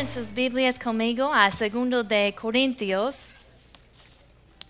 en 0.00 0.08
sus 0.08 0.32
Biblias 0.32 0.78
conmigo 0.78 1.30
a 1.30 1.50
segundo 1.50 2.02
de 2.02 2.34
Corintios. 2.34 3.34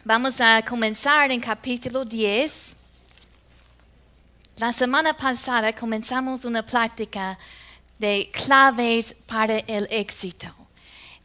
Vamos 0.04 0.40
a 0.40 0.60
comenzar 0.62 1.30
en 1.30 1.40
capítulo 1.40 2.04
10. 2.04 2.76
La 4.56 4.72
semana 4.72 5.16
pasada 5.16 5.72
comenzamos 5.72 6.44
una 6.44 6.66
práctica 6.66 7.38
de 7.96 8.28
claves 8.32 9.14
para 9.28 9.58
el 9.58 9.86
éxito. 9.88 10.52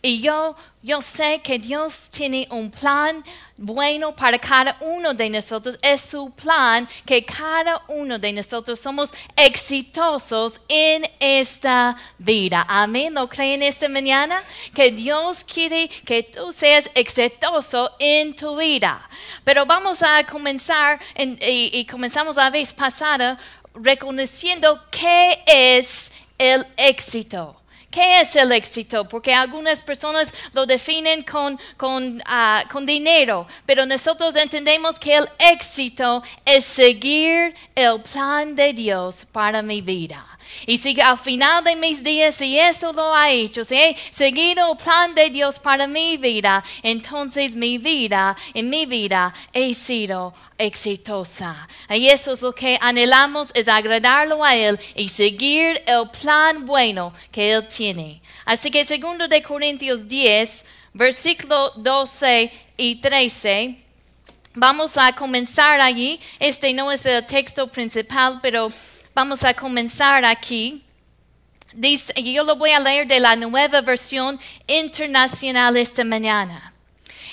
Y 0.05 0.21
yo, 0.21 0.55
yo 0.83 1.01
sé 1.01 1.41
que 1.41 1.57
Dios 1.57 2.11
tiene 2.11 2.45
un 2.51 2.69
plan 2.69 3.23
bueno 3.57 4.15
para 4.15 4.37
cada 4.37 4.77
uno 4.81 5.15
de 5.15 5.31
nosotros. 5.31 5.79
Es 5.81 6.01
su 6.01 6.29
plan 6.29 6.87
que 7.07 7.25
cada 7.25 7.81
uno 7.87 8.19
de 8.19 8.31
nosotros 8.31 8.79
somos 8.79 9.09
exitosos 9.35 10.61
en 10.67 11.09
esta 11.19 11.95
vida. 12.19 12.63
Amén. 12.69 13.15
¿Lo 13.15 13.27
creen 13.27 13.63
esta 13.63 13.89
mañana? 13.89 14.43
Que 14.75 14.91
Dios 14.91 15.43
quiere 15.43 15.89
que 15.89 16.21
tú 16.21 16.51
seas 16.51 16.87
exitoso 16.93 17.95
en 17.97 18.35
tu 18.35 18.55
vida. 18.57 19.09
Pero 19.43 19.65
vamos 19.65 20.03
a 20.03 20.23
comenzar, 20.23 20.99
y, 21.17 21.71
y 21.73 21.85
comenzamos 21.87 22.35
la 22.35 22.51
vez 22.51 22.71
pasada 22.71 23.39
reconociendo 23.73 24.79
qué 24.91 25.41
es 25.47 26.11
el 26.37 26.63
éxito. 26.77 27.59
¿Qué 27.95 28.19
es 28.19 28.35
el 28.35 28.51
éxito? 28.51 29.07
Porque 29.07 29.33
algunas 29.33 29.81
personas 29.81 30.33
lo 30.51 30.65
definen 30.65 31.23
con, 31.23 31.57
con, 31.77 32.21
ah, 32.25 32.65
con, 32.69 32.85
dinero, 32.85 33.47
pero 33.65 33.85
nosotros 33.85 34.35
entendemos 34.35 34.99
que 34.99 35.15
el 35.15 35.25
éxito 35.39 36.21
es 36.43 36.65
seguir 36.65 37.55
el 37.73 38.01
plan 38.01 38.53
de 38.53 38.73
Dios 38.73 39.25
para 39.31 39.61
mi 39.61 39.79
vida. 39.79 40.34
Y 40.65 40.77
si 40.77 40.99
al 40.99 41.17
final 41.17 41.63
de 41.63 41.75
mis 41.75 42.03
días, 42.03 42.35
si 42.35 42.59
eso 42.59 42.93
lo 42.93 43.13
ha 43.13 43.29
hecho, 43.31 43.63
si 43.63 43.75
he 43.75 43.95
seguido 44.11 44.71
el 44.71 44.77
plan 44.77 45.13
de 45.13 45.29
Dios 45.29 45.59
para 45.59 45.87
mi 45.87 46.17
vida, 46.17 46.63
entonces 46.83 47.55
mi 47.55 47.77
vida, 47.77 48.35
en 48.53 48.69
mi 48.69 48.85
vida, 48.85 49.33
he 49.53 49.73
sido 49.73 50.33
exitosa. 50.57 51.67
Y 51.89 52.07
eso 52.07 52.33
es 52.33 52.41
lo 52.41 52.53
que 52.53 52.77
anhelamos, 52.81 53.49
es 53.53 53.67
agradarlo 53.67 54.43
a 54.43 54.55
Él 54.55 54.79
y 54.95 55.09
seguir 55.09 55.81
el 55.85 56.09
plan 56.09 56.65
bueno 56.65 57.13
que 57.31 57.53
Él 57.53 57.67
tiene. 57.67 58.21
Así 58.45 58.71
que 58.71 58.85
segundo 58.85 59.27
de 59.27 59.41
Corintios 59.41 60.07
10, 60.07 60.65
versículo 60.93 61.71
12 61.75 62.51
y 62.77 62.95
13. 62.95 63.85
Vamos 64.57 64.97
a 64.97 65.11
comenzar 65.11 65.81
allí. 65.81 66.19
Este 66.39 66.73
no 66.73 66.89
es 66.91 67.05
el 67.05 67.25
texto 67.25 67.67
principal, 67.67 68.39
pero 68.41 68.71
Vamos 69.15 69.45
a 69.45 69.53
comenzar 69.53 70.25
aquí. 70.25 70.83
Dice, 71.71 72.11
yo 72.21 72.43
lo 72.43 72.57
voy 72.57 72.71
a 72.71 72.81
leer 72.81 73.07
de 73.07 73.21
la 73.21 73.37
nueva 73.37 73.79
versión 73.79 74.37
internacional 74.67 75.77
esta 75.77 76.03
mañana. 76.03 76.73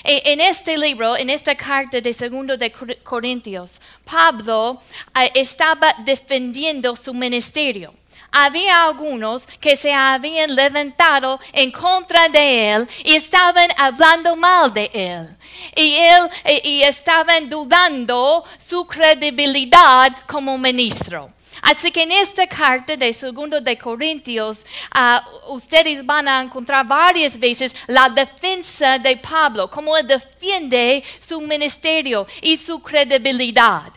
E, 0.01 0.31
en 0.31 0.39
este 0.39 0.77
libro, 0.77 1.17
en 1.17 1.29
esta 1.29 1.55
carta 1.55 1.99
de 1.99 2.13
segundo 2.13 2.55
de 2.55 2.71
Corintios, 3.03 3.81
Pablo 4.05 4.81
eh, 5.13 5.31
estaba 5.35 5.93
defendiendo 6.05 6.95
su 6.95 7.13
ministerio 7.13 7.93
había 8.35 8.85
algunos 8.85 9.45
que 9.45 9.77
se 9.77 9.93
habían 9.93 10.55
levantado 10.55 11.39
en 11.51 11.69
contra 11.71 12.27
de 12.29 12.71
él 12.71 12.87
y 13.03 13.13
estaban 13.13 13.69
hablando 13.77 14.35
mal 14.35 14.73
de 14.73 14.89
él. 14.91 15.37
Y 15.75 15.97
él 15.97 16.29
eh, 16.43 16.61
y 16.63 16.81
estaban 16.81 17.47
dudando 17.47 18.43
su 18.57 18.87
credibilidad 18.87 20.11
como 20.25 20.57
ministro. 20.57 21.29
Así 21.61 21.91
que 21.91 22.03
en 22.03 22.11
esta 22.11 22.47
carta 22.47 22.95
de 22.95 23.13
segundo 23.13 23.61
de 23.61 23.77
Corintios, 23.77 24.65
ah, 24.91 25.23
ustedes 25.49 26.05
van 26.05 26.27
a 26.27 26.41
encontrar 26.41 26.85
varias 26.85 27.37
veces 27.39 27.75
la 27.87 28.09
defensa 28.09 28.97
de 28.97 29.17
Pablo, 29.17 29.69
cómo 29.69 29.95
él 29.97 30.07
defiende 30.07 31.03
su 31.19 31.41
ministerio 31.41 32.25
y 32.41 32.57
su 32.57 32.79
credibilidad. 32.79 33.91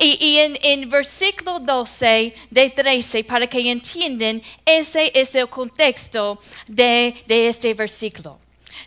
Y, 0.00 0.38
en, 0.38 0.58
en, 0.62 0.90
versículo 0.90 1.58
12 1.60 2.34
de 2.50 2.70
13, 2.70 3.24
para 3.24 3.46
que 3.46 3.70
entiendan, 3.70 4.42
ese 4.64 5.10
es 5.14 5.34
el 5.34 5.48
contexto 5.48 6.38
de, 6.66 7.14
de 7.26 7.48
este 7.48 7.74
versículo. 7.74 8.38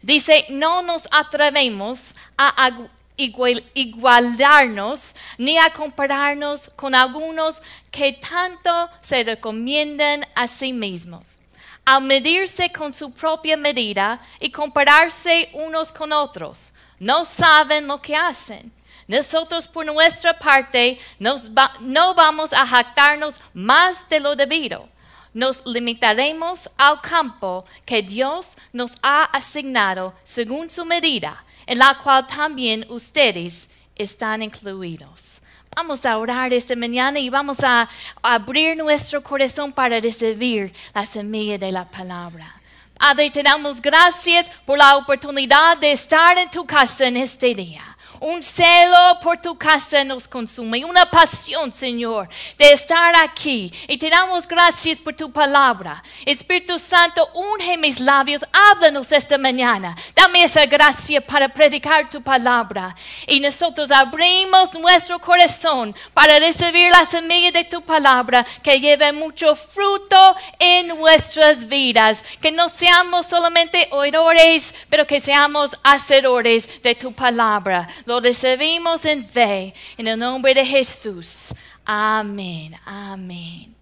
Dice, 0.01 0.45
no 0.49 0.81
nos 0.81 1.07
atrevemos 1.11 2.13
a 2.37 2.89
igualarnos 3.17 5.15
ni 5.37 5.57
a 5.57 5.69
compararnos 5.69 6.69
con 6.75 6.93
algunos 6.93 7.61
que 7.91 8.13
tanto 8.13 8.89
se 9.01 9.23
recomiendan 9.23 10.25
a 10.35 10.47
sí 10.47 10.73
mismos. 10.73 11.41
Al 11.85 12.01
medirse 12.01 12.71
con 12.71 12.93
su 12.93 13.11
propia 13.11 13.55
medida 13.57 14.19
y 14.39 14.49
compararse 14.49 15.49
unos 15.53 15.91
con 15.91 16.11
otros, 16.11 16.73
no 16.99 17.23
saben 17.25 17.87
lo 17.87 18.01
que 18.01 18.15
hacen. 18.15 18.71
Nosotros 19.07 19.67
por 19.67 19.85
nuestra 19.85 20.37
parte 20.37 20.97
no 21.19 22.15
vamos 22.15 22.53
a 22.53 22.65
jactarnos 22.65 23.35
más 23.53 24.09
de 24.09 24.19
lo 24.19 24.35
debido. 24.35 24.89
Nos 25.31 25.63
limitaremos 25.65 26.69
al 26.77 27.01
campo 27.01 27.65
que 27.85 28.01
Dios 28.01 28.57
nos 28.73 28.93
ha 29.03 29.25
asignado 29.25 30.13
según 30.23 30.71
su 30.71 30.85
medida 30.85 31.43
en 31.65 31.79
la 31.79 31.97
cual 32.01 32.25
también 32.27 32.85
ustedes 32.89 33.67
están 33.95 34.41
incluidos. 34.41 35.41
Vamos 35.75 36.05
a 36.05 36.17
orar 36.17 36.53
esta 36.53 36.75
mañana 36.75 37.19
y 37.19 37.29
vamos 37.29 37.57
a 37.61 37.89
abrir 38.21 38.77
nuestro 38.77 39.21
corazón 39.21 39.73
para 39.73 39.99
recibir 39.99 40.73
la 40.93 41.05
semilla 41.05 41.57
de 41.57 41.71
la 41.71 41.89
palabra. 41.89 42.61
Padre, 42.97 43.29
te 43.29 43.43
damos 43.43 43.81
gracias 43.81 44.49
por 44.65 44.77
la 44.77 44.95
oportunidad 44.95 45.77
de 45.77 45.91
estar 45.91 46.37
en 46.37 46.49
tu 46.49 46.65
casa 46.65 47.07
en 47.07 47.17
este 47.17 47.53
día. 47.53 47.94
Un 48.25 48.41
celo 48.41 49.19
por 49.21 49.37
tu 49.37 49.55
casa 49.55 50.03
nos 50.03 50.27
consume, 50.27 50.83
una 50.83 51.05
pasión, 51.05 51.71
Señor, 51.71 52.27
de 52.57 52.71
estar 52.71 53.15
aquí. 53.17 53.71
Y 53.87 53.99
te 53.99 54.09
damos 54.09 54.47
gracias 54.47 54.97
por 54.97 55.13
tu 55.13 55.31
palabra. 55.31 56.01
Espíritu 56.25 56.79
Santo, 56.79 57.29
unge 57.35 57.77
mis 57.77 57.99
labios, 57.99 58.43
háblanos 58.51 59.11
esta 59.11 59.37
mañana. 59.37 59.95
Dame 60.15 60.41
esa 60.41 60.65
gracia 60.65 61.21
para 61.21 61.49
predicar 61.49 62.09
tu 62.09 62.19
palabra. 62.19 62.95
Y 63.27 63.39
nosotros 63.39 63.91
abrimos 63.91 64.73
nuestro 64.73 65.19
corazón 65.19 65.95
para 66.15 66.39
recibir 66.39 66.89
la 66.89 67.05
semilla 67.05 67.51
de 67.51 67.65
tu 67.65 67.83
palabra 67.83 68.43
que 68.63 68.79
lleve 68.79 69.13
mucho 69.13 69.55
fruto 69.55 70.35
en 70.57 70.87
nuestras 70.87 71.67
vidas. 71.67 72.23
Que 72.41 72.51
no 72.51 72.69
seamos 72.69 73.27
solamente 73.27 73.87
oidores, 73.91 74.73
pero 74.89 75.05
que 75.05 75.19
seamos 75.19 75.77
hacedores 75.83 76.81
de 76.81 76.95
tu 76.95 77.13
palabra. 77.13 77.87
Recibimos 78.19 79.05
en 79.05 79.25
fe, 79.25 79.73
en 79.97 80.07
el 80.07 80.19
nombre 80.19 80.53
de 80.53 80.65
Jesús. 80.65 81.53
Amén, 81.85 82.75
amén. 82.85 83.75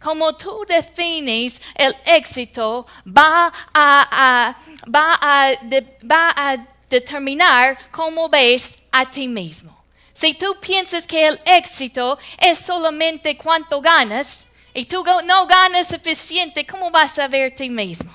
Como 0.00 0.34
tú 0.34 0.64
defines 0.66 1.60
el 1.74 1.94
éxito, 2.06 2.86
va 3.06 3.52
a, 3.74 4.56
va 4.90 5.18
a 5.20 6.56
determinar 6.88 7.78
cómo 7.90 8.28
ves 8.28 8.78
a 8.90 9.04
ti 9.04 9.28
mismo. 9.28 9.80
Si 10.12 10.34
tú 10.34 10.56
piensas 10.60 11.06
que 11.06 11.26
el 11.28 11.40
éxito 11.46 12.18
es 12.38 12.58
solamente 12.58 13.36
cuánto 13.38 13.80
ganas 13.80 14.46
y 14.74 14.84
tú 14.84 15.04
no 15.24 15.46
ganas 15.46 15.88
suficiente, 15.88 16.66
¿cómo 16.66 16.90
vas 16.90 17.18
a 17.18 17.26
ver 17.26 17.52
a 17.52 17.54
ti 17.54 17.70
mismo? 17.70 18.12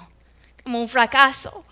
Como 0.64 0.82
un 0.82 0.88
fracaso. 0.88 1.66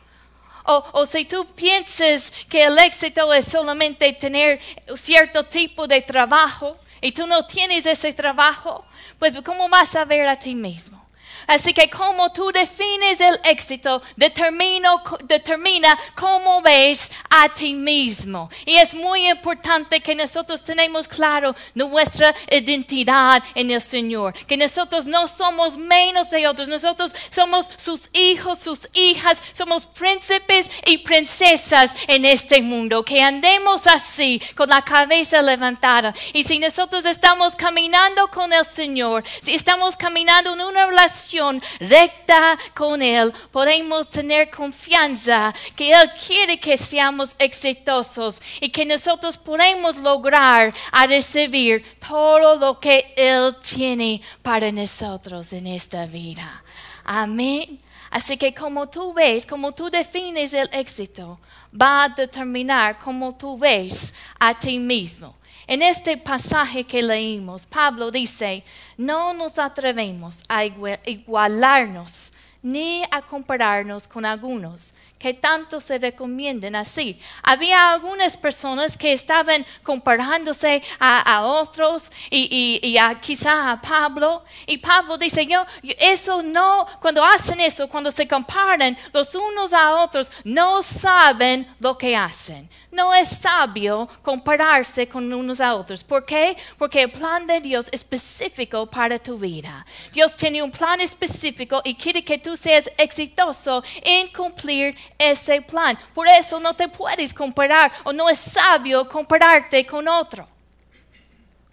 O, 0.65 1.05
si 1.05 1.25
tú 1.25 1.45
piensas 1.45 2.31
que 2.47 2.63
el 2.63 2.77
éxito 2.79 3.33
es 3.33 3.45
solamente 3.45 4.13
tener 4.13 4.59
cierto 4.95 5.43
tipo 5.43 5.87
de 5.87 6.01
trabajo 6.01 6.77
y 7.01 7.11
tú 7.11 7.27
no 7.27 7.45
tienes 7.45 7.85
ese 7.85 8.13
trabajo, 8.13 8.85
pues 9.19 9.39
¿cómo 9.41 9.67
vas 9.67 9.93
a 9.95 10.05
ver 10.05 10.27
a 10.27 10.37
ti 10.37 10.55
mismo? 10.55 11.02
Así 11.47 11.73
que 11.73 11.89
como 11.89 12.31
tú 12.31 12.51
defines 12.51 13.19
el 13.19 13.37
éxito, 13.43 14.01
determina 14.15 15.97
cómo 16.15 16.61
ves 16.61 17.11
a 17.29 17.49
ti 17.49 17.73
mismo. 17.73 18.49
Y 18.65 18.75
es 18.75 18.93
muy 18.93 19.29
importante 19.29 19.99
que 19.99 20.15
nosotros 20.15 20.63
tenemos 20.63 21.07
claro 21.07 21.55
nuestra 21.73 22.33
identidad 22.49 23.43
en 23.55 23.71
el 23.71 23.81
Señor. 23.81 24.33
Que 24.45 24.57
nosotros 24.57 25.05
no 25.05 25.27
somos 25.27 25.77
menos 25.77 26.29
de 26.29 26.47
otros. 26.47 26.67
Nosotros 26.67 27.13
somos 27.29 27.67
sus 27.77 28.09
hijos, 28.13 28.59
sus 28.59 28.87
hijas. 28.93 29.41
Somos 29.51 29.85
príncipes 29.85 30.69
y 30.85 30.99
princesas 30.99 31.91
en 32.07 32.25
este 32.25 32.61
mundo. 32.61 33.03
Que 33.03 33.21
andemos 33.21 33.87
así, 33.87 34.41
con 34.55 34.69
la 34.69 34.81
cabeza 34.81 35.41
levantada. 35.41 36.13
Y 36.33 36.43
si 36.43 36.59
nosotros 36.59 37.05
estamos 37.05 37.55
caminando 37.55 38.27
con 38.29 38.53
el 38.53 38.65
Señor, 38.65 39.23
si 39.41 39.53
estamos 39.53 39.95
caminando 39.95 40.53
en 40.53 40.61
una 40.61 40.85
relación, 40.85 41.32
recta 41.79 42.57
con 42.73 43.01
Él, 43.01 43.33
podemos 43.51 44.09
tener 44.09 44.49
confianza 44.49 45.53
que 45.75 45.91
Él 45.91 46.09
quiere 46.27 46.59
que 46.59 46.77
seamos 46.77 47.35
exitosos 47.39 48.41
y 48.59 48.69
que 48.69 48.85
nosotros 48.85 49.37
podemos 49.37 49.97
lograr 49.97 50.73
a 50.91 51.07
recibir 51.07 51.83
todo 51.99 52.55
lo 52.55 52.79
que 52.79 53.13
Él 53.15 53.55
tiene 53.57 54.21
para 54.41 54.71
nosotros 54.71 55.53
en 55.53 55.67
esta 55.67 56.05
vida. 56.05 56.63
Amén. 57.03 57.79
Así 58.09 58.37
que 58.37 58.53
como 58.53 58.87
tú 58.87 59.11
ves, 59.11 59.45
como 59.45 59.71
tú 59.71 59.89
defines 59.89 60.53
el 60.53 60.69
éxito, 60.71 61.39
va 61.73 62.03
a 62.03 62.09
determinar 62.09 62.99
cómo 62.99 63.35
tú 63.35 63.57
ves 63.57 64.13
a 64.39 64.53
ti 64.53 64.77
mismo. 64.77 65.35
En 65.65 65.81
este 65.81 66.17
pasaje 66.17 66.83
que 66.83 67.01
leímos, 67.01 67.65
Pablo 67.65 68.11
dice, 68.11 68.63
no 68.97 69.33
nos 69.33 69.57
atrevemos 69.57 70.43
a 70.49 70.65
igualarnos 70.65 72.31
ni 72.61 73.03
a 73.11 73.21
compararnos 73.21 74.07
con 74.07 74.25
algunos 74.25 74.93
que 75.23 75.33
tanto 75.33 75.79
se 75.79 75.97
recomienden 75.97 76.75
así. 76.75 77.17
Había 77.41 77.93
algunas 77.93 78.35
personas 78.35 78.97
que 78.97 79.13
estaban 79.13 79.65
comparándose 79.81 80.83
a, 80.99 81.45
otros 81.45 82.11
y, 82.29 82.79
y, 82.83 82.97
a, 82.97 83.21
quizá 83.21 83.71
a 83.71 83.81
Pablo. 83.81 84.43
Y 84.67 84.79
Pablo 84.79 85.17
dice, 85.17 85.45
yo, 85.45 85.65
eso 85.97 86.43
no, 86.43 86.85
cuando 86.99 87.23
hacen 87.23 87.61
eso, 87.61 87.87
cuando 87.87 88.11
se 88.11 88.27
comparan 88.27 88.97
los 89.13 89.33
unos 89.33 89.71
a 89.71 89.95
otros, 89.95 90.29
no 90.43 90.83
saben 90.83 91.73
lo 91.79 91.97
que 91.97 92.17
hacen. 92.17 92.69
No 92.91 93.13
es 93.13 93.29
sabio 93.29 94.07
compararse 94.21 95.07
con 95.07 95.33
unos 95.33 95.59
a 95.59 95.73
otros. 95.73 96.03
¿Por 96.03 96.25
qué? 96.25 96.55
Porque 96.77 97.01
el 97.03 97.11
plan 97.11 97.47
de 97.47 97.59
Dios 97.59 97.87
es 97.91 98.03
específico 98.03 98.85
para 98.85 99.17
tu 99.17 99.37
vida. 99.37 99.85
Dios 100.11 100.35
tiene 100.35 100.61
un 100.61 100.69
plan 100.69 100.99
específico 101.01 101.81
y 101.83 101.95
quiere 101.95 102.23
que 102.23 102.37
tú 102.37 102.55
seas 102.55 102.89
exitoso 102.97 103.83
en 104.03 104.27
cumplir 104.31 104.95
ese 105.17 105.61
plan. 105.61 105.97
Por 106.13 106.27
eso 106.27 106.59
no 106.59 106.73
te 106.73 106.87
puedes 106.87 107.33
comparar 107.33 107.91
o 108.03 108.13
no 108.13 108.29
es 108.29 108.39
sabio 108.39 109.07
compararte 109.07 109.85
con 109.85 110.07
otro. 110.07 110.47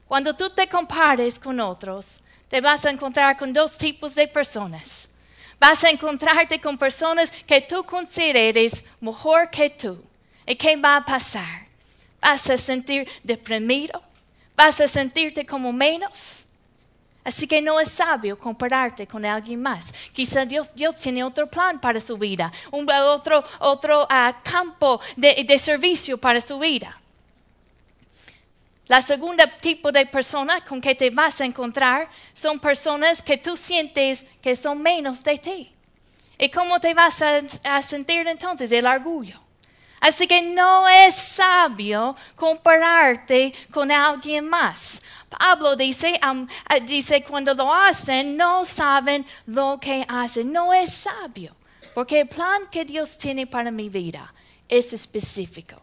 Cuando 0.07 0.35
tú 0.35 0.51
te 0.51 0.69
compares 0.69 1.39
con 1.39 1.61
otros, 1.61 2.21
te 2.49 2.61
vas 2.61 2.85
a 2.85 2.91
encontrar 2.91 3.37
con 3.37 3.53
dos 3.53 3.79
tipos 3.79 4.15
de 4.15 4.27
personas. 4.27 5.09
Vas 5.59 5.85
a 5.85 5.91
encontrarte 5.91 6.61
con 6.61 6.77
personas 6.77 7.31
que 7.31 7.61
tú 7.61 7.85
consideres 7.85 8.85
mejor 9.01 9.51
que 9.51 9.71
tú 9.71 10.03
¿Y 10.51 10.57
qué 10.57 10.75
va 10.75 10.97
a 10.97 11.05
pasar? 11.05 11.69
¿Vas 12.21 12.51
a 12.51 12.59
sentir 12.59 13.09
deprimido? 13.23 14.03
¿Vas 14.57 14.81
a 14.81 14.89
sentirte 14.89 15.47
como 15.47 15.73
menos? 15.73 16.45
Así 17.31 17.47
que 17.47 17.63
no 17.63 17.79
es 17.79 17.89
sabio 17.91 18.37
compararte 18.37 19.07
con 19.07 19.25
alguien 19.25 19.63
más. 19.63 19.93
Quizá 20.13 20.45
Dios, 20.45 20.75
Dios 20.75 20.97
tiene 20.97 21.23
otro 21.23 21.49
plan 21.49 21.81
para 21.81 22.01
su 22.01 22.19
vida, 22.19 22.51
un, 22.73 22.91
otro, 22.91 23.45
otro 23.61 24.05
ah, 24.11 24.41
campo 24.43 25.01
de, 25.17 25.45
de 25.47 25.57
servicio 25.57 26.19
para 26.19 26.41
su 26.41 26.59
vida. 26.59 27.01
La 28.89 29.01
segunda 29.01 29.47
tipo 29.47 29.93
de 29.93 30.07
persona 30.07 30.65
con 30.65 30.81
que 30.81 30.97
te 30.97 31.11
vas 31.11 31.41
a 31.41 31.45
encontrar 31.45 32.11
son 32.35 32.59
personas 32.59 33.23
que 33.23 33.39
tú 33.39 33.57
sientes 33.57 34.25
que 34.43 34.57
son 34.57 34.83
menos 34.83 35.23
de 35.23 35.39
ti. 35.39 35.73
¿Y 36.37 36.51
cómo 36.51 36.81
te 36.81 36.95
vas 36.95 37.23
a 37.23 37.81
sentir 37.83 38.27
entonces? 38.27 38.73
El 38.73 38.87
orgullo. 38.87 39.41
Así 40.01 40.27
que 40.27 40.41
no 40.41 40.89
es 40.89 41.15
sabio 41.15 42.17
compararte 42.35 43.53
con 43.71 43.93
alguien 43.93 44.49
más. 44.49 45.03
Pablo 45.29 45.77
dice, 45.77 46.19
eh, 46.19 46.81
dice, 46.87 47.23
cuando 47.23 47.55
lo 47.55 47.73
hacen, 47.73 48.37
no 48.37 48.65
saben 48.65 49.27
lo 49.47 49.79
que 49.79 50.05
hacen. 50.09 50.51
No 50.51 50.73
es 50.73 50.93
sabio, 50.93 51.55
porque 51.95 52.21
el 52.21 52.29
plan 52.29 52.63
que 52.71 52.85
Dios 52.85 53.17
tiene 53.19 53.47
para 53.47 53.71
mi 53.71 53.91
vida 53.91 54.33
es 54.69 54.93
específico. 54.93 55.77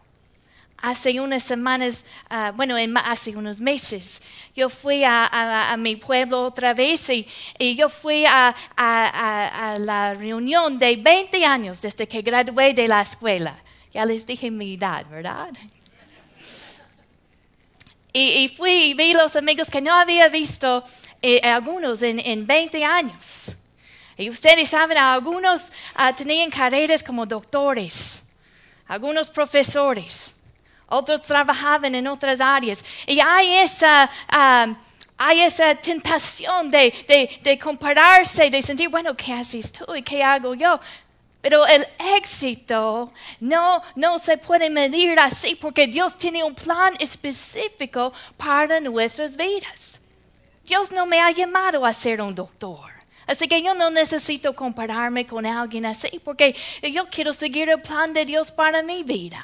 Hace 0.79 1.19
unas 1.19 1.41
semanas, 1.41 2.05
ah, 2.29 2.51
bueno, 2.55 2.75
hace 3.03 3.35
unos 3.35 3.59
meses, 3.59 4.21
yo 4.55 4.69
fui 4.69 5.03
a, 5.03 5.75
mi 5.77 5.95
pueblo 5.95 6.43
otra 6.43 6.73
vez 6.73 7.09
y, 7.09 7.75
yo 7.75 7.89
fui 7.89 8.25
a, 8.25 8.53
la 9.79 10.13
reunión 10.13 10.77
de 10.77 10.95
20 10.95 11.45
años 11.45 11.81
desde 11.81 12.07
que 12.07 12.21
gradué 12.21 12.73
de 12.73 12.87
la 12.87 13.01
escuela. 13.01 13.57
Ya 13.97 14.05
les 14.05 14.27
dije 14.27 14.51
mi 14.51 14.75
edad, 14.75 15.07
¿verdad? 15.09 15.49
Y, 18.13 18.47
fui 18.49 18.71
y 18.71 18.93
vi 18.93 19.11
los 19.13 19.35
amigos 19.35 19.71
que 19.71 19.81
no 19.81 19.91
había 19.91 20.29
visto 20.29 20.83
eh, 21.19 21.41
algunos 21.41 22.03
en, 22.03 22.19
en, 22.19 22.45
20 22.45 22.85
años. 22.85 23.55
Y 24.15 24.29
ustedes 24.29 24.69
saben, 24.69 24.99
algunos 24.99 25.71
ah, 25.95 26.15
tenían 26.15 26.51
carreras 26.51 27.01
como 27.01 27.25
doctores, 27.25 28.21
algunos 28.87 29.31
profesores, 29.31 30.35
otros 30.85 31.19
trabajaban 31.23 31.95
en 31.95 32.05
otras 32.05 32.39
áreas. 32.39 32.85
Y 33.07 33.19
hay 33.19 33.55
esa... 33.55 34.07
Ah, 34.29 34.75
hay 35.19 35.41
esa 35.41 35.73
tentación 35.73 36.69
de, 36.69 36.93
de, 37.07 37.39
de, 37.41 37.57
compararse, 37.57 38.51
de 38.51 38.61
sentir, 38.61 38.87
bueno, 38.87 39.17
¿qué 39.17 39.33
haces 39.33 39.71
tú 39.71 39.95
y 39.95 40.03
qué 40.03 40.23
hago 40.23 40.53
yo? 40.53 40.79
Pero 41.47 41.65
el 41.65 41.87
éxito 42.17 43.13
no, 43.39 43.81
no 43.95 44.19
se 44.19 44.37
puede 44.37 44.69
medir 44.69 45.17
así 45.17 45.55
porque 45.55 45.87
Dios 45.87 46.17
tiene 46.17 46.43
un 46.43 46.53
plan 46.53 46.93
específico 46.99 48.11
para 48.35 48.81
nuestras 48.81 49.37
vidas. 49.37 50.01
Dios 50.65 50.91
no 50.91 51.05
me 51.05 51.21
ha 51.21 51.31
llamado 51.31 51.85
a 51.85 51.93
ser 51.93 52.21
un 52.21 52.35
doctor. 52.35 52.91
Así 53.25 53.47
que 53.47 53.63
yo 53.63 53.73
no 53.73 53.89
necesito 53.89 54.53
compararme 54.53 55.25
con 55.25 55.45
alguien 55.45 55.85
así 55.85 56.19
porque 56.21 56.53
yo 56.83 57.07
quiero 57.07 57.31
seguir 57.31 57.69
el 57.69 57.81
plan 57.81 58.11
de 58.11 58.25
Dios 58.25 58.51
para 58.51 58.83
mi 58.83 59.03
vida. 59.03 59.41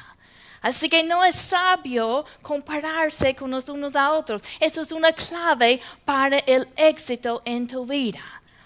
Así 0.61 0.89
que 0.89 1.05
no 1.05 1.23
es 1.23 1.35
sabio 1.35 2.25
compararse 2.41 3.33
con 3.33 3.49
los 3.49 3.69
unos 3.69 3.95
a 3.95 4.11
otros. 4.11 4.41
Eso 4.59 4.81
es 4.81 4.91
una 4.91 5.13
clave 5.13 5.79
para 6.03 6.39
el 6.39 6.67
éxito 6.75 7.41
en 7.45 7.65
tu 7.65 7.85
vida. 7.85 8.19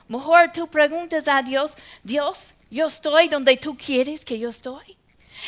Mejor 0.07 0.51
tú 0.51 0.65
preguntas 0.65 1.27
a 1.27 1.43
Dios, 1.43 1.77
Dios, 2.01 2.55
yo 2.69 2.87
estoy 2.87 3.27
donde 3.27 3.57
tú 3.57 3.75
quieres 3.77 4.23
que 4.23 4.37
yo 4.37 4.49
estoy. 4.49 4.97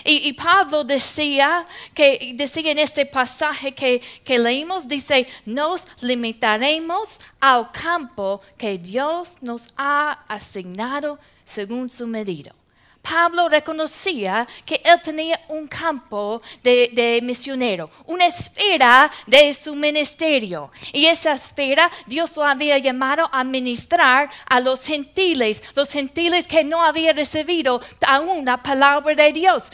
Y, 0.05 0.33
Pablo 0.33 0.83
decía 0.83 1.65
que 1.93 2.33
decía 2.35 2.71
en 2.71 2.79
este 2.79 3.05
pasaje 3.05 3.73
que, 3.73 4.01
que 4.23 4.37
leímos, 4.37 4.87
dice, 4.87 5.27
nos 5.45 5.87
limitaremos 6.01 7.19
al 7.39 7.71
campo 7.71 8.41
que 8.57 8.77
Dios 8.77 9.37
nos 9.41 9.67
ha 9.75 10.23
asignado 10.27 11.19
según 11.43 11.89
su 11.89 12.07
medida. 12.07 12.53
Pablo 13.01 13.49
reconocía 13.49 14.47
que 14.65 14.81
él 14.83 15.01
tenía 15.01 15.39
un 15.47 15.67
campo 15.67 16.41
de, 16.61 17.19
misionero, 17.23 17.89
una 18.05 18.27
esfera 18.27 19.09
de 19.25 19.53
su 19.53 19.75
ministerio. 19.75 20.71
Y 20.93 21.05
esa 21.05 21.33
esfera 21.33 21.89
Dios 22.05 22.35
lo 22.37 22.43
había 22.43 22.77
llamado 22.77 23.29
a 23.31 23.43
ministrar 23.43 24.29
a 24.47 24.59
los 24.59 24.85
gentiles, 24.85 25.63
los 25.75 25.91
gentiles 25.91 26.47
que 26.47 26.63
no 26.63 26.83
habían 26.83 27.15
recibido 27.15 27.81
aún 28.05 28.45
la 28.45 28.61
palabra 28.61 29.15
de 29.15 29.33
Dios. 29.33 29.71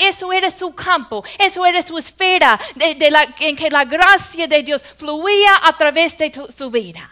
Eso 0.00 0.32
era 0.32 0.50
su 0.50 0.74
campo, 0.74 1.24
eso 1.38 1.64
era 1.64 1.80
su 1.82 1.96
esfera 1.96 2.58
en 2.78 3.56
que 3.56 3.70
la 3.70 3.84
gracia 3.84 4.46
de 4.46 4.62
Dios 4.62 4.82
fluía 4.96 5.52
a 5.62 5.76
través 5.76 6.18
de 6.18 6.32
su 6.54 6.70
vida. 6.70 7.08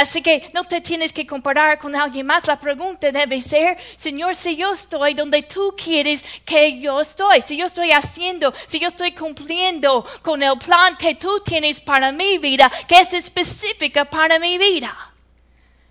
Así 0.00 0.22
que 0.22 0.50
no 0.54 0.64
te 0.64 0.80
tienes 0.80 1.12
que 1.12 1.26
comparar 1.26 1.78
con 1.78 1.94
alguien 1.94 2.24
más. 2.24 2.46
La 2.46 2.58
pregunta 2.58 3.12
debe 3.12 3.38
ser, 3.42 3.76
Señor, 3.96 4.34
si 4.34 4.56
yo 4.56 4.72
estoy 4.72 5.12
donde 5.12 5.42
tú 5.42 5.74
quieres 5.76 6.24
que 6.42 6.80
yo 6.80 7.02
estoy, 7.02 7.42
si 7.42 7.54
yo 7.58 7.66
estoy 7.66 7.92
haciendo, 7.92 8.54
si 8.66 8.80
yo 8.80 8.88
estoy 8.88 9.12
cumpliendo 9.12 10.06
con 10.22 10.42
el 10.42 10.56
plan 10.56 10.96
que 10.96 11.16
tú 11.16 11.40
tienes 11.44 11.80
para 11.80 12.12
mi 12.12 12.38
vida, 12.38 12.72
que 12.88 12.98
es 12.98 13.12
específica 13.12 14.06
para 14.06 14.38
mi 14.38 14.56
vida. 14.56 14.96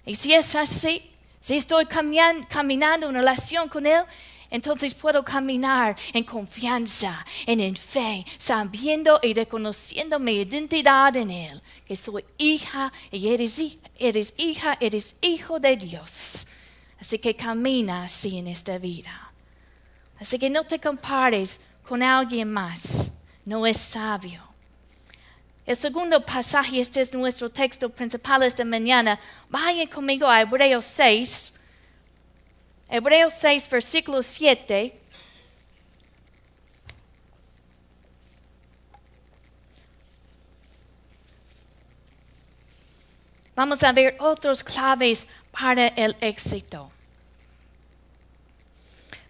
Y 0.07 0.15
si 0.15 0.33
es 0.33 0.55
así, 0.55 1.03
si 1.39 1.57
estoy 1.57 1.85
caminando 1.85 3.09
en 3.09 3.13
relación 3.13 3.69
con 3.69 3.85
Él, 3.85 4.01
entonces 4.49 4.93
puedo 4.93 5.23
caminar 5.23 5.95
en 6.13 6.23
confianza, 6.23 7.25
en, 7.45 7.59
en 7.59 7.75
fe, 7.75 8.25
sabiendo 8.37 9.19
y 9.21 9.33
reconociendo 9.33 10.19
mi 10.19 10.33
identidad 10.33 11.15
en 11.15 11.31
Él, 11.31 11.61
que 11.85 11.95
soy 11.95 12.25
hija 12.37 12.91
y 13.11 13.29
eres, 13.29 13.61
eres 13.97 14.33
hija, 14.37 14.77
eres 14.79 15.15
hijo 15.21 15.59
de 15.59 15.77
Dios. 15.77 16.47
Así 16.99 17.19
que 17.19 17.35
camina 17.35 18.03
así 18.03 18.37
en 18.37 18.47
esta 18.47 18.77
vida. 18.77 19.31
Así 20.19 20.37
que 20.37 20.49
no 20.49 20.63
te 20.63 20.79
compares 20.79 21.61
con 21.87 22.03
alguien 22.03 22.51
más, 22.51 23.13
no 23.45 23.65
es 23.65 23.77
sabio. 23.77 24.43
El 25.65 25.75
segundo 25.75 26.25
pasaje, 26.25 26.79
este 26.79 26.99
es 26.99 27.13
nuestro 27.13 27.49
texto 27.49 27.89
principal 27.89 28.41
esta 28.41 28.65
mañana. 28.65 29.19
Vayan 29.49 29.87
conmigo 29.87 30.27
a 30.27 30.41
Hebreos 30.41 30.83
6, 30.83 31.58
Hebreos 32.91 33.33
6, 33.37 33.69
versículo 33.69 34.23
7. 34.23 34.99
Vamos 43.55 43.83
a 43.83 43.91
ver 43.91 44.15
otros 44.19 44.63
claves 44.63 45.27
para 45.51 45.87
el 45.87 46.15
éxito. 46.19 46.91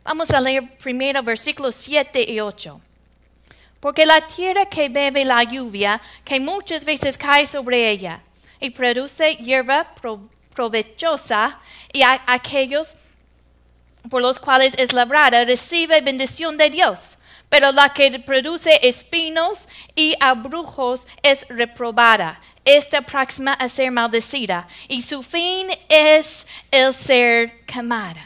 Vamos 0.04 0.30
a 0.30 0.39
leer 0.39 0.78
primero 0.78 1.22
versículos 1.22 1.75
7 1.75 2.32
y 2.32 2.39
8. 2.39 2.80
Porque 3.82 4.06
la 4.06 4.25
tierra 4.25 4.68
que 4.68 4.88
bebe 4.88 5.25
la 5.25 5.44
lluvia, 5.44 6.01
que 6.24 6.39
muchas 6.39 6.86
veces 6.86 7.18
cae 7.18 7.46
sobre 7.46 7.89
ella, 7.89 8.22
y 8.60 8.70
produce 8.70 9.36
hierba 9.36 9.94
provechosa, 10.54 11.60
y 11.92 12.01
aquellos 12.04 12.96
por 14.10 14.22
los 14.22 14.39
cuales 14.39 14.74
es 14.78 14.94
labrada 14.94 15.46
recibe 15.46 16.01
bendición 16.01 16.58
de 16.58 16.70
Dios, 16.70 17.18
pero 17.50 17.72
la 17.72 17.89
que 17.89 18.20
produce 18.20 18.88
espinos 18.88 19.68
y 19.96 20.16
abrujos 20.20 21.08
es 21.22 21.48
reprobada. 21.50 22.39
Esta 22.66 23.01
próxima 23.01 23.54
a 23.54 23.70
ser 23.70 23.92
maldecida 23.92 24.68
y 24.88 25.01
su 25.01 25.24
fin 25.24 25.68
es 25.88 26.46
el 26.70 26.94
ser 26.94 27.66
quemada. 27.66 28.25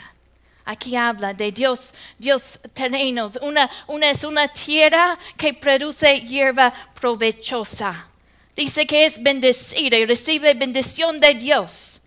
Aquí 0.65 0.95
habla 0.95 1.33
de 1.33 1.51
Dios, 1.51 1.93
Dios 2.17 2.59
terrenos. 2.73 3.37
Una, 3.41 3.69
una 3.87 4.09
es 4.09 4.23
una 4.23 4.47
tierra 4.47 5.17
que 5.37 5.53
produce 5.53 6.21
hierba 6.21 6.73
provechosa. 6.99 8.07
Dice 8.55 8.85
que 8.85 9.05
es 9.05 9.21
bendecida 9.21 9.97
y 9.97 10.05
recibe 10.05 10.53
bendición 10.53 11.19
de 11.19 11.33
Dios. 11.33 12.01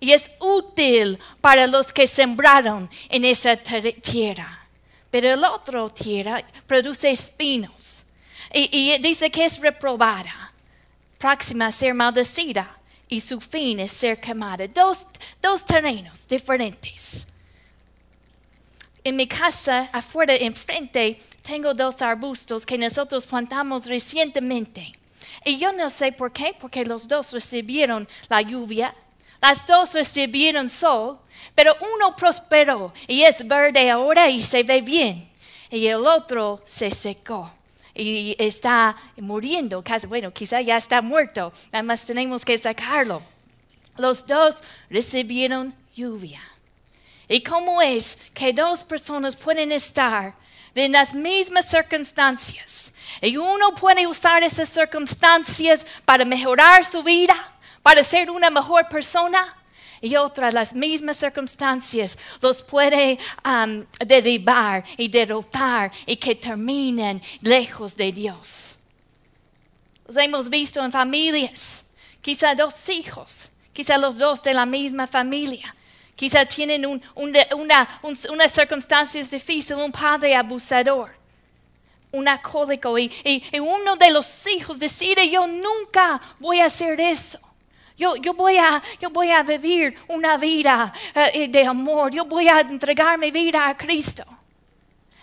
Y 0.00 0.12
es 0.12 0.30
útil 0.40 1.18
para 1.40 1.66
los 1.66 1.92
que 1.92 2.06
sembraron 2.06 2.88
en 3.08 3.24
esa 3.24 3.56
tierra. 3.56 4.66
Pero 5.10 5.32
el 5.32 5.44
otro 5.44 5.88
tierra 5.88 6.44
produce 6.66 7.10
espinos. 7.10 8.04
Y, 8.52 8.68
y 8.72 8.98
dice 8.98 9.30
que 9.30 9.44
es 9.44 9.58
reprobada, 9.58 10.52
próxima 11.18 11.66
a 11.66 11.72
ser 11.72 11.94
maldecida. 11.94 12.76
Y 13.08 13.20
su 13.20 13.40
fin 13.40 13.80
es 13.80 13.92
ser 13.92 14.20
quemada. 14.20 14.68
Dos, 14.68 15.06
dos 15.40 15.64
terrenos 15.64 16.28
diferentes. 16.28 17.26
En 19.02 19.16
mi 19.16 19.26
casa, 19.26 19.88
afuera, 19.92 20.34
enfrente, 20.34 21.18
tengo 21.42 21.72
dos 21.72 22.02
arbustos 22.02 22.66
que 22.66 22.76
nosotros 22.76 23.24
plantamos 23.24 23.86
recientemente. 23.86 24.92
Y 25.44 25.56
yo 25.56 25.72
no 25.72 25.88
sé 25.88 26.12
por 26.12 26.30
qué, 26.30 26.54
porque 26.58 26.84
los 26.84 27.08
dos 27.08 27.32
recibieron 27.32 28.06
la 28.28 28.42
lluvia, 28.42 28.94
las 29.40 29.66
dos 29.66 29.94
recibieron 29.94 30.68
sol, 30.68 31.18
pero 31.54 31.76
uno 31.94 32.16
prosperó 32.16 32.92
y 33.06 33.22
es 33.22 33.46
verde 33.46 33.90
ahora 33.90 34.28
y 34.28 34.42
se 34.42 34.62
ve 34.62 34.80
bien. 34.80 35.28
Y 35.70 35.86
el 35.86 36.06
otro 36.06 36.62
se 36.64 36.90
secó 36.90 37.50
y 37.94 38.36
está 38.38 38.96
muriendo, 39.16 39.82
casi, 39.82 40.06
bueno, 40.06 40.32
quizá 40.32 40.60
ya 40.60 40.76
está 40.76 41.02
muerto, 41.02 41.52
nada 41.72 41.96
tenemos 41.96 42.44
que 42.44 42.56
sacarlo. 42.56 43.22
Los 43.96 44.24
dos 44.26 44.62
recibieron 44.88 45.74
lluvia. 45.94 46.40
¿Y 47.28 47.42
cómo 47.42 47.82
es 47.82 48.16
que 48.32 48.52
dos 48.52 48.84
personas 48.84 49.36
pueden 49.36 49.72
estar 49.72 50.34
en 50.74 50.92
las 50.92 51.12
mismas 51.12 51.68
circunstancias? 51.68 52.92
Y 53.20 53.36
uno 53.36 53.74
puede 53.74 54.06
usar 54.06 54.42
esas 54.42 54.68
circunstancias 54.68 55.84
para 56.04 56.24
mejorar 56.24 56.84
su 56.84 57.02
vida, 57.02 57.34
para 57.88 58.04
ser 58.04 58.30
una 58.30 58.50
mejor 58.50 58.86
persona. 58.86 59.56
Y 60.02 60.14
otra, 60.14 60.50
las 60.50 60.74
mismas 60.74 61.16
circunstancias, 61.16 62.18
los 62.42 62.62
puede 62.62 63.18
um, 63.42 63.82
derribar 64.06 64.84
y 64.98 65.08
derrotar 65.08 65.90
y 66.04 66.16
que 66.16 66.34
terminen 66.34 67.22
lejos 67.40 67.96
de 67.96 68.12
Dios. 68.12 68.76
Los 70.06 70.18
hemos 70.18 70.50
visto 70.50 70.84
en 70.84 70.92
familias, 70.92 71.82
quizá 72.20 72.54
dos 72.54 72.90
hijos, 72.90 73.48
quizá 73.72 73.96
los 73.96 74.18
dos 74.18 74.42
de 74.42 74.52
la 74.52 74.66
misma 74.66 75.06
familia 75.06 75.74
Quizá 76.14 76.44
tienen 76.44 76.84
un, 76.84 77.02
una, 77.14 78.00
unas 78.02 78.52
circunstancias 78.52 79.30
difíciles, 79.30 79.82
un 79.82 79.92
padre 79.92 80.34
abusador, 80.34 81.10
un 82.12 82.28
alcohólico, 82.28 82.98
y, 82.98 83.10
uno 83.58 83.96
de 83.96 84.10
los 84.10 84.46
hijos 84.48 84.78
decide, 84.78 85.30
yo 85.30 85.46
nunca 85.46 86.20
voy 86.38 86.60
a 86.60 86.66
hacer 86.66 87.00
eso. 87.00 87.47
Yo, 87.98 88.14
voy, 88.32 88.56
a, 88.56 89.42
vivir 89.42 89.96
una 90.06 90.36
vida 90.36 90.92
eh, 91.14 91.48
de 91.48 91.66
amor, 91.66 92.12
yo 92.12 92.24
voy 92.24 92.48
a 92.48 92.60
entregar 92.60 93.18
mi 93.18 93.30
vida 93.30 93.68
a 93.68 93.76
Cristo. 93.76 94.24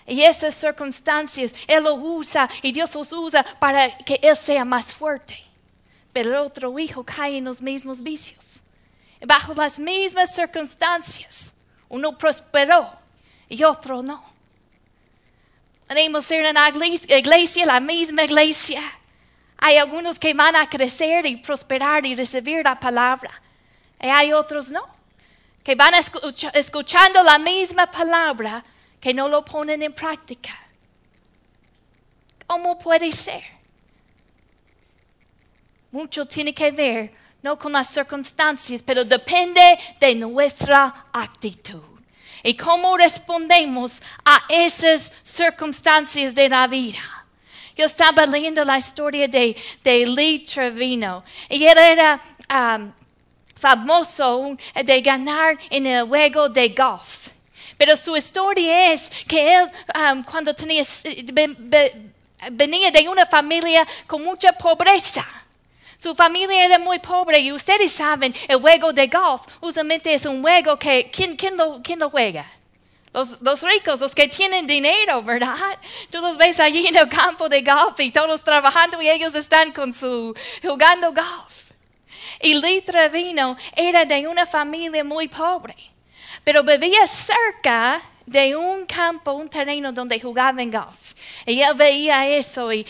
Y 0.06 0.22
esas 0.22 0.54
circunstancias 0.54 1.56
Él 1.66 1.86
lo 1.86 1.96
usa 1.96 2.48
y 2.62 2.72
Dios 2.72 2.94
los 2.94 3.12
usa 3.14 3.44
para 3.60 3.98
que 3.98 4.20
Él 4.22 4.36
sea 4.36 4.66
más 4.66 4.94
fuerte. 4.94 5.42
Pero 6.12 6.30
el 6.30 6.36
otro 6.36 6.78
hijo 6.78 7.04
cae 7.04 7.38
en 7.38 7.46
los 7.46 7.62
mismos 7.62 8.04
vicios 8.04 8.62
bajo 9.26 9.54
las 9.54 9.80
mismas 9.80 10.36
circunstancias. 10.36 11.54
Uno 11.90 12.18
prosperó 12.18 12.92
y 13.48 13.64
otro 13.64 14.02
no. 14.02 14.24
Podemos 15.88 16.26
ser 16.26 16.46
en 16.46 16.56
la 16.56 16.70
iglesia, 16.70 17.66
la 17.66 17.80
misma 17.80 18.24
iglesia. 18.24 18.82
Hay 19.68 19.78
algunos 19.78 20.20
que 20.20 20.32
van 20.32 20.56
a 20.56 20.70
crecer 20.70 21.26
y 21.26 21.38
prosperar 21.38 22.06
y 22.06 22.16
recibir 22.16 22.64
la 22.64 22.80
palabra. 22.80 23.32
Y 24.00 24.06
hay 24.06 24.32
otros 24.32 24.70
no. 24.70 24.86
Que 25.64 25.74
van 25.74 25.94
escuchando 26.54 27.24
la 27.24 27.40
misma 27.40 27.90
palabra 27.90 28.64
que 29.02 29.12
no 29.12 29.28
lo 29.28 29.44
ponen 29.44 29.82
en 29.82 29.92
práctica. 29.92 30.56
¿Cómo 32.46 32.78
puede 32.78 33.12
ser? 33.12 33.42
Mucho 35.90 36.28
tiene 36.28 36.54
que 36.54 36.70
ver 36.70 37.16
no 37.42 37.58
con 37.58 37.72
las 37.72 37.88
circunstancias, 37.88 38.84
pero 38.84 39.04
depende 39.04 39.80
de 40.00 40.14
nuestra 40.14 41.08
actitud. 41.12 41.82
Y 42.44 42.56
cómo 42.56 42.96
respondemos 42.98 44.00
a 44.24 44.44
esas 44.48 45.12
circunstancias 45.24 46.36
de 46.36 46.50
la 46.50 46.68
vida. 46.68 47.15
Yo 47.76 47.86
estaba 47.86 48.26
leyendo 48.26 48.64
la 48.64 48.78
historia 48.78 49.28
de, 49.28 49.56
de 49.84 50.06
Lee 50.08 50.40
Trevino 50.40 51.24
y 51.50 51.66
él 51.66 51.78
era 51.78 52.22
um, 52.50 52.92
famoso 53.56 54.56
de 54.84 55.02
ganar 55.02 55.58
en 55.70 55.86
el 55.86 56.08
juego 56.08 56.48
de 56.48 56.70
golf. 56.70 57.30
Pero 57.78 57.98
su 57.98 58.16
historia 58.16 58.94
es 58.94 59.10
que 59.28 59.56
él, 59.56 59.68
um, 59.94 60.24
cuando 60.24 60.54
tenía, 60.54 60.84
venía 62.52 62.92
de 62.92 63.10
una 63.10 63.26
familia 63.26 63.86
con 64.08 64.24
mucha 64.24 64.54
pobreza. 64.54 65.26
Su 65.98 66.16
familia 66.16 66.66
era 66.66 66.80
muy 66.80 67.00
pobre 67.00 67.40
y 67.40 67.52
ustedes 67.52 67.92
saben, 67.92 68.34
el 68.48 68.60
juego 68.62 68.94
de 68.94 69.08
golf 69.08 69.42
usualmente 69.60 70.14
es 70.14 70.26
un 70.26 70.42
juego 70.42 70.78
que, 70.78 71.10
¿quién, 71.12 71.58
lo, 71.58 71.82
lo 71.98 72.10
juega? 72.10 72.46
Los, 73.40 73.62
ricos, 73.64 74.02
los 74.02 74.14
que 74.14 74.28
tienen 74.28 74.68
dinero, 74.68 75.24
¿verdad? 75.24 75.56
Tú 76.10 76.20
los 76.20 76.38
ves 76.38 76.60
allí 76.60 76.86
en 76.86 76.98
el 76.98 77.08
campo 77.08 77.48
de 77.48 77.62
golf 77.62 77.98
y 78.02 78.12
todos 78.12 78.44
trabajando 78.44 79.02
y 79.02 79.10
ellos 79.10 79.34
están 79.36 79.72
con 79.72 79.94
su, 79.94 80.36
jugando 80.62 81.14
golf. 81.14 81.72
Y 82.42 82.56
Lee 82.56 82.82
Trevino 82.82 83.56
era 83.74 84.04
de 84.04 84.28
una 84.28 84.46
familia 84.46 85.02
muy 85.06 85.30
pobre, 85.30 85.76
pero 86.44 86.62
vivía 86.62 87.08
cerca 87.08 88.02
de 88.26 88.54
un 88.54 88.86
campo, 88.86 89.32
un 89.32 89.48
terreno 89.48 89.94
donde 89.94 90.20
jugaban 90.20 90.70
golf. 90.70 91.14
Y 91.46 91.62
él 91.62 91.74
veía 91.74 92.28
eso 92.28 92.74
y, 92.74 92.84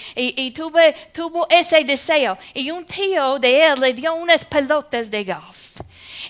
tuvo 0.51 1.48
ese 1.51 1.84
deseo. 1.84 2.36
Y 2.53 2.72
un 2.72 2.84
tío 2.84 3.38
de 3.38 3.67
él 3.67 3.79
le 3.79 3.94
dio 3.94 4.15
unas 4.15 4.44
pelotas 4.44 5.12
de 5.12 5.24
golf. 5.24 5.65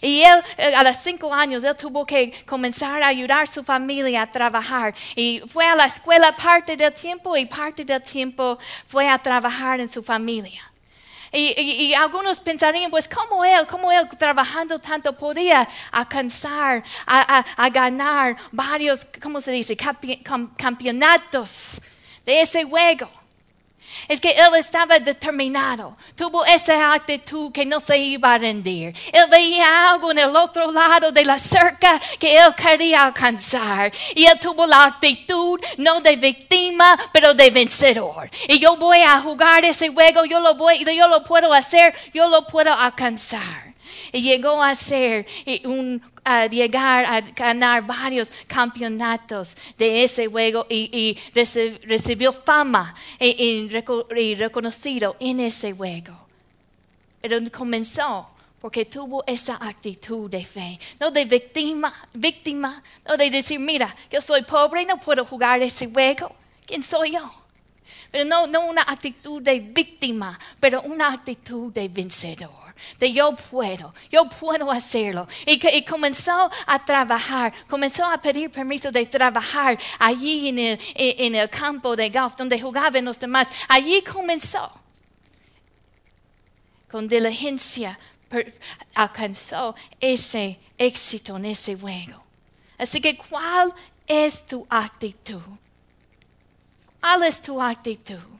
Y 0.02 0.22
él, 0.22 0.44
eh, 0.58 0.76
a 0.76 0.84
los 0.84 0.98
cinco 0.98 1.34
años, 1.34 1.64
él 1.64 1.76
tuvo 1.76 2.06
que 2.06 2.34
comenzar 2.46 3.02
a 3.04 3.08
ayudar 3.08 3.44
a 3.44 3.48
su 3.48 3.64
familia 3.64 4.24
a 4.24 4.32
trabajar. 4.32 4.94
Y 5.16 5.42
fue 5.48 5.66
a 5.66 5.76
la 5.76 5.86
escuela 5.86 6.36
parte 6.36 6.76
del 6.76 6.94
tiempo 6.94 7.36
y 7.38 7.46
parte 7.46 7.84
del 7.84 8.02
tiempo 8.02 8.58
fue 8.88 9.08
a 9.08 9.18
trabajar 9.18 9.80
en 9.80 9.90
su 9.90 10.04
familia. 10.04 10.72
Y, 11.38 11.94
algunos 11.94 12.40
pensarían, 12.40 12.90
pues, 12.90 13.10
¿cómo 13.10 13.44
él, 13.44 13.68
cómo 13.68 13.92
él 13.92 14.08
trabajando 14.18 14.80
tanto 14.80 15.12
podía 15.18 15.68
alcanzar 15.92 16.82
a, 17.06 17.70
ganar 17.70 18.38
varios, 18.52 19.06
¿cómo 19.22 19.42
se 19.42 19.52
dice?, 19.52 19.76
campeonatos 20.56 21.82
de 22.26 22.42
ese 22.42 22.64
juego. 22.64 23.10
Es 24.08 24.22
que 24.22 24.32
él 24.32 24.56
estaba 24.58 25.00
determinado, 25.00 25.98
tuvo 26.16 26.46
esa 26.46 26.94
actitud 26.94 27.52
que 27.52 27.66
no 27.66 27.80
se 27.80 27.98
iba 27.98 28.34
a 28.34 28.38
rendir. 28.38 28.96
Él 29.12 29.26
veía 29.30 29.90
algo 29.90 30.12
en 30.12 30.20
el 30.20 30.36
otro 30.36 30.72
lado 30.72 31.12
de 31.12 31.26
la 31.26 31.38
cerca 31.38 32.00
que 32.20 32.38
él 32.38 32.54
quería 32.56 33.06
alcanzar. 33.06 33.92
Y 34.14 34.26
él 34.26 34.40
tuvo 34.40 34.66
la 34.66 34.86
actitud 34.86 35.60
no 35.78 36.02
de 36.02 36.16
víctima, 36.16 36.98
pero 37.12 37.34
de 37.34 37.50
vencedor. 37.50 38.30
Y 38.48 38.60
yo 38.60 38.76
voy 38.76 39.02
a 39.02 39.20
jugar 39.22 39.66
ese 39.66 39.90
juego, 39.90 40.26
yo 40.26 40.40
lo, 40.40 40.56
voy, 40.56 40.84
yo 40.84 41.08
lo 41.08 41.24
puedo 41.24 41.54
hacer, 41.54 41.94
yo 42.14 42.28
lo 42.28 42.46
puedo 42.46 42.72
alcanzar. 42.74 43.65
Llegó 44.12 44.62
a 44.62 44.76
ser 44.76 45.26
un 45.64 46.02
a 46.26 46.48
llegar 46.48 47.06
a 47.06 47.22
ganar 47.22 47.86
varios 47.86 48.32
campeonatos 48.48 49.56
de 49.78 50.04
ese 50.04 50.26
juego 50.28 50.66
y, 50.68 51.18
recibió 51.84 52.34
fama 52.34 52.96
y, 53.20 53.68
reconocido 54.36 55.16
en 55.20 55.40
ese 55.40 55.72
juego. 55.72 56.18
Pero 57.22 57.40
comenzó 57.52 58.28
porque 58.60 58.86
tuvo 58.86 59.24
esa 59.28 59.58
actitud 59.62 60.28
de 60.28 60.44
fe, 60.44 60.80
no 61.00 61.12
de 61.12 61.26
víctima, 61.26 61.94
víctima, 62.14 62.82
no 63.08 63.16
de 63.16 63.30
decir, 63.30 63.60
mira, 63.60 63.96
yo 64.10 64.20
soy 64.20 64.42
pobre 64.42 64.82
y 64.82 64.86
no 64.88 65.00
puedo 65.00 65.24
jugar 65.24 65.62
ese 65.62 65.88
juego. 65.88 66.36
¿Quién 66.66 66.82
soy 66.82 67.12
yo? 67.12 67.32
Pero 68.10 68.26
no 68.26 68.66
una 68.66 68.82
actitud 68.82 69.40
de 69.44 69.60
víctima, 69.60 70.40
pero 70.60 70.82
una 70.82 71.10
actitud 71.14 71.72
de 71.72 71.88
vencedor. 71.88 72.65
De 73.00 73.12
yo 73.12 73.36
puedo, 73.36 73.94
yo 74.10 74.26
puedo 74.30 74.72
hacerlo. 74.72 75.28
Y, 75.46 75.84
comenzó 75.84 76.50
a 76.68 76.84
trabajar, 76.84 77.54
comenzó 77.68 78.06
a 78.06 78.22
pedir 78.22 78.50
permiso 78.52 78.92
de 78.92 79.06
trabajar 79.06 79.78
allí 80.00 80.50
en 80.50 80.60
el, 80.60 80.80
en 80.96 81.36
el 81.36 81.50
campo 81.50 81.96
de 81.96 82.10
golf 82.10 82.36
donde 82.36 82.60
jugaban 82.60 83.06
los 83.06 83.20
demás. 83.20 83.48
Allí 83.68 84.02
comenzó. 84.02 84.72
Con 86.90 87.08
diligencia 87.08 87.98
alcanzó 88.94 89.76
ese 90.00 90.60
éxito 90.78 91.38
en 91.38 91.46
ese 91.46 91.76
juego. 91.76 92.24
Así 92.78 93.00
que, 93.00 93.18
¿cuál 93.18 93.74
es 94.08 94.46
tu 94.46 94.66
actitud? 94.70 95.42
¿Cuál 97.00 97.24
es 97.24 97.42
tu 97.42 97.62
actitud? 97.62 98.35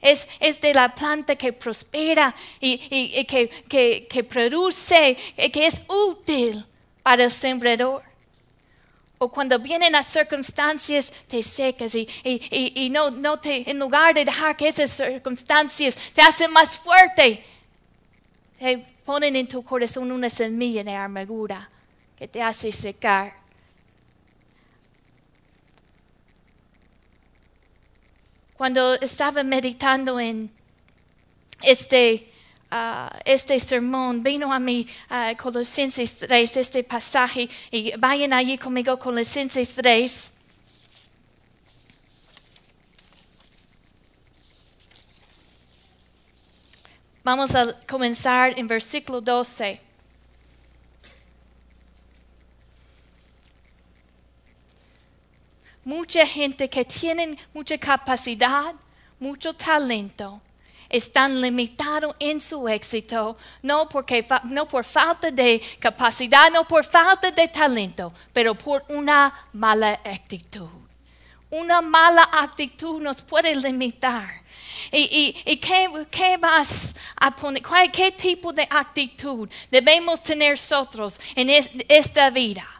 Es, 0.00 0.28
es, 0.40 0.60
de 0.60 0.74
la 0.74 0.94
planta 0.94 1.36
que 1.36 1.52
prospera 1.52 2.34
y, 2.60 2.80
y, 2.90 3.24
que, 3.24 3.48
que, 3.68 4.06
que, 4.08 4.24
produce, 4.24 5.16
que 5.52 5.66
es 5.66 5.82
útil 5.88 6.64
para 7.02 7.24
el 7.24 7.30
sembrador. 7.30 8.02
O 9.18 9.30
cuando 9.30 9.58
vienen 9.58 9.92
las 9.92 10.06
circunstancias, 10.06 11.10
te 11.26 11.42
secas 11.42 11.94
y, 11.94 12.06
y 12.22 12.90
no, 12.90 13.10
no 13.10 13.38
te, 13.40 13.68
en 13.68 13.78
lugar 13.78 14.14
de 14.14 14.24
dejar 14.24 14.56
que 14.56 14.68
esas 14.68 14.90
circunstancias 14.90 15.96
te 16.12 16.20
hacen 16.20 16.52
más 16.52 16.76
fuerte, 16.76 17.42
te 18.58 18.78
ponen 19.04 19.36
en 19.36 19.48
tu 19.48 19.62
corazón 19.64 20.12
una 20.12 20.28
semilla 20.28 20.84
de 20.84 20.94
amargura 20.94 21.70
que 22.18 22.28
te 22.28 22.42
hace 22.42 22.72
secar. 22.72 23.45
Cuando 28.56 28.94
estaba 28.94 29.42
meditando 29.42 30.18
en 30.18 30.50
este, 31.62 32.32
uh, 32.72 33.14
este 33.24 33.60
sermón, 33.60 34.22
vino 34.22 34.50
a 34.50 34.58
mí 34.58 34.86
uh, 35.10 35.36
Colosenses 35.36 36.16
3, 36.16 36.56
este 36.56 36.82
pasaje, 36.82 37.50
y 37.70 37.92
vayan 37.98 38.32
allí 38.32 38.56
conmigo, 38.56 38.98
Colosenses 38.98 39.74
3. 39.74 40.32
Vamos 47.22 47.54
a 47.54 47.74
comenzar 47.86 48.58
en 48.58 48.66
versículo 48.66 49.20
12. 49.20 49.85
Mucha 55.86 56.26
gente 56.26 56.68
que 56.68 56.84
tiene 56.84 57.38
mucha 57.54 57.78
capacidad, 57.78 58.74
mucho 59.20 59.54
talento, 59.54 60.40
están 60.88 61.40
limitados 61.40 62.14
en 62.18 62.40
su 62.40 62.68
éxito, 62.68 63.36
no, 63.62 63.88
porque, 63.88 64.26
no 64.44 64.66
por 64.66 64.84
falta 64.84 65.30
de 65.30 65.62
capacidad, 65.78 66.50
no 66.50 66.64
por 66.66 66.84
falta 66.84 67.30
de 67.30 67.46
talento, 67.46 68.12
pero 68.32 68.56
por 68.56 68.84
una 68.88 69.32
mala 69.52 70.00
actitud. 70.04 70.68
Una 71.50 71.80
mala 71.80 72.28
actitud 72.32 73.00
nos 73.00 73.22
puede 73.22 73.54
limitar. 73.54 74.42
¿Y, 74.90 75.36
y, 75.46 75.56
qué, 75.58 75.88
qué, 76.10 76.36
vas 76.36 76.96
a 77.14 77.30
poner? 77.30 77.62
¿Qué 77.92 78.10
tipo 78.10 78.52
de 78.52 78.66
actitud 78.68 79.48
debemos 79.70 80.20
tener 80.20 80.52
nosotros 80.52 81.20
en 81.36 81.48
esta 81.88 82.30
vida? 82.30 82.75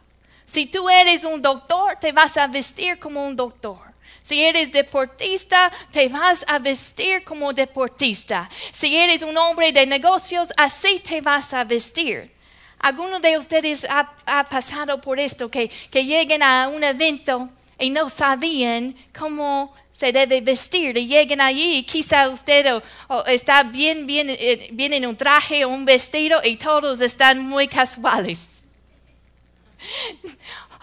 Si 0.46 0.66
tú 0.66 0.88
eres 0.88 1.24
un 1.24 1.42
doctor, 1.42 1.96
te 2.00 2.12
vas 2.12 2.36
a 2.36 2.46
vestir 2.46 2.98
como 2.98 3.26
un 3.26 3.34
doctor. 3.34 3.78
Si 4.22 4.44
eres 4.44 4.72
deportista, 4.72 5.70
te 5.92 6.08
vas 6.08 6.44
a 6.48 6.58
vestir 6.58 7.22
como 7.24 7.52
deportista. 7.52 8.48
Si 8.72 8.96
eres 8.96 9.22
un 9.22 9.36
hombre 9.36 9.72
de 9.72 9.86
negocios, 9.86 10.48
así 10.56 11.00
te 11.00 11.20
vas 11.20 11.52
a 11.52 11.64
vestir. 11.64 12.32
¿Alguno 12.78 13.18
de 13.20 13.38
ustedes 13.38 13.86
ha, 13.88 14.44
pasado 14.44 15.00
por 15.00 15.18
esto, 15.18 15.50
que, 15.50 15.68
que 15.68 16.04
lleguen 16.04 16.42
a 16.42 16.68
un 16.68 16.84
evento 16.84 17.48
y 17.78 17.90
no 17.90 18.08
sabían 18.08 18.94
cómo 19.16 19.74
se 19.92 20.12
debe 20.12 20.40
vestir 20.42 20.96
y 20.96 21.06
llegan 21.06 21.40
allí 21.40 21.78
y 21.78 21.82
quizá 21.82 22.28
usted 22.28 22.82
está 23.26 23.62
bien, 23.62 24.06
bien, 24.06 24.28
eh, 24.28 24.68
bien 24.72 24.92
en 24.92 25.06
un 25.06 25.16
traje 25.16 25.64
o 25.64 25.70
un 25.70 25.84
vestido 25.84 26.40
y 26.44 26.56
todos 26.56 27.00
están 27.00 27.40
muy 27.40 27.66
casuales. 27.66 28.65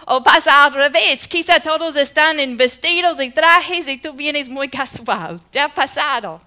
O 0.06 0.22
pasa 0.22 0.64
al 0.64 0.74
revés, 0.74 1.26
quizá 1.26 1.60
todos 1.60 1.96
están 1.96 2.38
en 2.38 2.56
vestidos 2.56 3.20
y 3.20 3.30
trajes 3.30 3.88
y 3.88 3.96
tú 3.96 4.12
vienes 4.12 4.48
muy 4.48 4.68
casual. 4.68 5.40
¿Te 5.50 5.58
ha 5.58 5.72
pasado? 5.72 6.42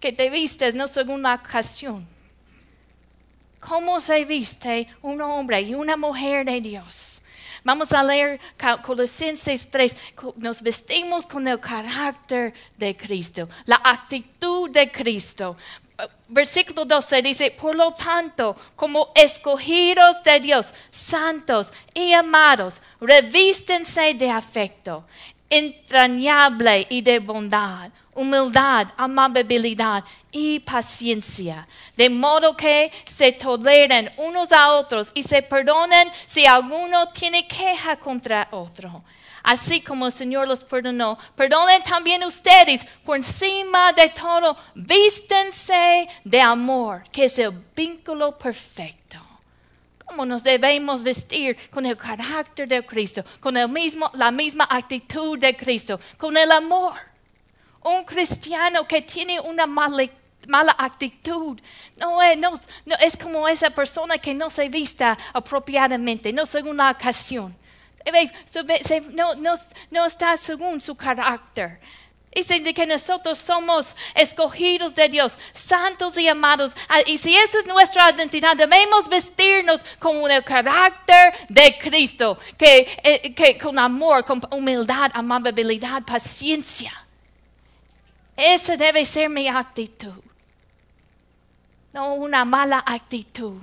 Que 0.00 0.12
te 0.12 0.30
vistes 0.30 0.74
no 0.74 0.88
según 0.88 1.22
la 1.22 1.34
ocasión. 1.34 2.08
¿Cómo 3.60 4.00
se 4.00 4.24
viste 4.24 4.88
un 5.02 5.20
hombre 5.20 5.60
y 5.60 5.74
una 5.74 5.96
mujer 5.96 6.46
de 6.46 6.60
Dios? 6.60 7.20
Vamos 7.64 7.92
a 7.92 8.02
leer 8.02 8.40
Colosenses 8.82 9.70
3. 9.70 9.96
Nos 10.36 10.62
vestimos 10.62 11.26
con 11.26 11.46
el 11.46 11.60
carácter 11.60 12.54
de 12.76 12.96
Cristo, 12.96 13.48
la 13.66 13.80
actitud 13.84 14.70
de 14.70 14.90
Cristo 14.90 15.56
versículo 16.28 16.84
12 16.84 17.22
dice, 17.22 17.50
por 17.50 17.74
lo 17.74 17.90
tanto, 17.92 18.54
como 18.76 19.10
escogidos 19.14 20.22
de 20.22 20.40
Dios, 20.40 20.72
santos 20.90 21.72
y 21.94 22.12
amados, 22.12 22.80
revístense 23.00 24.14
de 24.14 24.30
afecto 24.30 25.04
entrañable 25.50 26.86
y 26.90 27.00
de 27.00 27.18
bondad, 27.18 27.90
humildad, 28.14 28.88
amabilidad 28.96 30.04
y 30.30 30.60
paciencia, 30.60 31.66
de 31.96 32.10
modo 32.10 32.56
que 32.56 32.92
se 33.04 33.32
toleren 33.32 34.10
unos 34.18 34.52
a 34.52 34.72
otros 34.72 35.10
y 35.14 35.22
se 35.22 35.42
perdonen 35.42 36.10
si 36.26 36.44
alguno 36.44 37.08
tiene 37.08 37.46
queja 37.46 37.96
contra 37.96 38.48
otro 38.50 39.02
así 39.48 39.80
como 39.80 40.06
el 40.06 40.12
Señor 40.12 40.46
los 40.46 40.62
perdonó. 40.62 41.16
Perdonen 41.34 41.82
también 41.82 42.22
ustedes 42.22 42.84
por 43.02 43.16
encima 43.16 43.94
de 43.94 44.10
todo, 44.10 44.54
vístense 44.74 46.06
de 46.22 46.40
amor, 46.40 47.02
que 47.10 47.24
es 47.24 47.38
el 47.38 47.52
vínculo 47.74 48.36
perfecto. 48.36 49.18
¿Cómo 50.04 50.26
nos 50.26 50.42
debemos 50.42 51.02
vestir 51.02 51.56
con 51.70 51.86
el 51.86 51.96
carácter 51.96 52.68
de 52.68 52.84
Cristo, 52.84 53.24
con 53.40 53.56
el 53.56 53.70
mismo, 53.70 54.10
la 54.14 54.30
misma 54.30 54.68
actitud 54.68 55.38
de 55.38 55.56
Cristo, 55.56 55.98
con 56.18 56.36
el 56.36 56.52
amor? 56.52 56.98
Un 57.82 58.04
cristiano 58.04 58.86
que 58.86 59.00
tiene 59.00 59.40
una 59.40 59.66
mala 59.66 60.76
actitud. 60.76 61.58
No 61.98 62.22
es, 62.22 62.38
no, 62.38 62.52
es, 63.00 63.16
como 63.16 63.48
esa 63.48 63.70
persona 63.70 64.18
que 64.18 64.34
no 64.34 64.50
se 64.50 64.68
vista 64.68 65.16
apropiadamente, 65.32 66.34
no 66.34 66.44
según 66.44 66.76
la 66.76 66.90
ocasión 66.90 67.56
no, 69.12 69.34
no, 69.90 70.06
está 70.06 70.36
según 70.36 70.80
su 70.80 70.94
carácter. 70.94 71.80
Dice 72.34 72.62
que 72.74 72.86
nosotros 72.86 73.38
somos 73.38 73.96
escogidos 74.14 74.94
de 74.94 75.08
Dios, 75.08 75.36
santos 75.52 76.16
y 76.18 76.28
amados. 76.28 76.72
Ah, 76.88 77.00
y 77.06 77.18
si 77.18 77.34
esa 77.34 77.58
es 77.58 77.66
nuestra 77.66 78.10
identidad, 78.10 78.56
debemos 78.56 79.08
vestirnos 79.08 79.80
con 79.98 80.30
el 80.30 80.44
carácter 80.44 81.34
de 81.48 81.76
Cristo, 81.78 82.38
que, 82.56 82.86
eh, 83.02 83.58
con 83.58 83.78
amor, 83.78 84.24
con 84.24 84.40
humildad, 84.52 85.10
amabilidad, 85.14 86.02
paciencia. 86.04 86.92
Esa 88.36 88.76
debe 88.76 89.04
ser 89.04 89.28
mi 89.28 89.48
actitud. 89.48 90.22
No 91.92 92.14
una 92.14 92.44
mala 92.44 92.84
actitud 92.86 93.60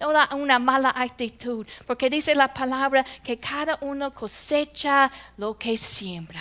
no 0.00 0.12
da 0.12 0.30
una 0.32 0.58
mala 0.58 0.90
actitud, 0.96 1.66
porque 1.86 2.08
dice 2.08 2.34
la 2.34 2.52
palabra 2.52 3.04
que 3.22 3.38
cada 3.38 3.78
uno 3.82 4.12
cosecha 4.12 5.10
lo 5.36 5.56
que 5.58 5.76
siembra. 5.76 6.40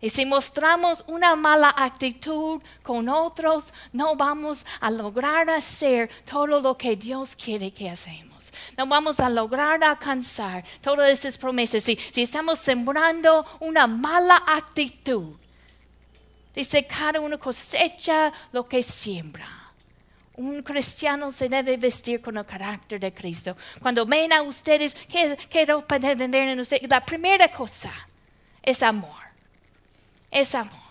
Y 0.00 0.10
si 0.10 0.24
mostramos 0.24 1.02
una 1.08 1.34
mala 1.34 1.74
actitud 1.76 2.62
con 2.82 3.08
otros, 3.08 3.72
no 3.92 4.14
vamos 4.14 4.64
a 4.80 4.90
lograr 4.90 5.50
hacer 5.50 6.08
todo 6.24 6.46
lo 6.46 6.78
que 6.78 6.96
Dios 6.96 7.34
quiere 7.34 7.72
que 7.72 7.90
hacemos. 7.90 8.52
No 8.76 8.86
vamos 8.86 9.18
a 9.18 9.28
lograr 9.28 9.82
alcanzar 9.82 10.64
todas 10.80 11.10
esas 11.10 11.36
promesas. 11.36 11.82
Si, 11.82 11.96
si 11.96 12.22
estamos 12.22 12.60
sembrando 12.60 13.44
una 13.58 13.88
mala 13.88 14.36
actitud, 14.46 15.34
dice 16.54 16.86
cada 16.86 17.18
uno 17.18 17.38
cosecha 17.40 18.32
lo 18.52 18.68
que 18.68 18.82
siembra. 18.82 19.65
Un 20.36 20.62
cristiano 20.62 21.30
se 21.30 21.48
debe 21.48 21.76
vestir 21.76 22.20
con 22.20 22.36
el 22.36 22.44
carácter 22.44 23.00
de 23.00 23.12
Cristo. 23.12 23.56
Cuando 23.80 24.04
ven 24.04 24.32
a 24.32 24.42
ustedes, 24.42 24.94
¿qué, 24.94 25.66
ropa 25.66 25.98
deben 25.98 26.30
ver 26.30 26.48
en 26.48 26.60
ustedes? 26.60 26.88
La 26.88 27.04
primera 27.04 27.50
cosa 27.50 27.92
es 28.62 28.82
amor. 28.82 29.16
Es 30.30 30.54
amor. 30.54 30.85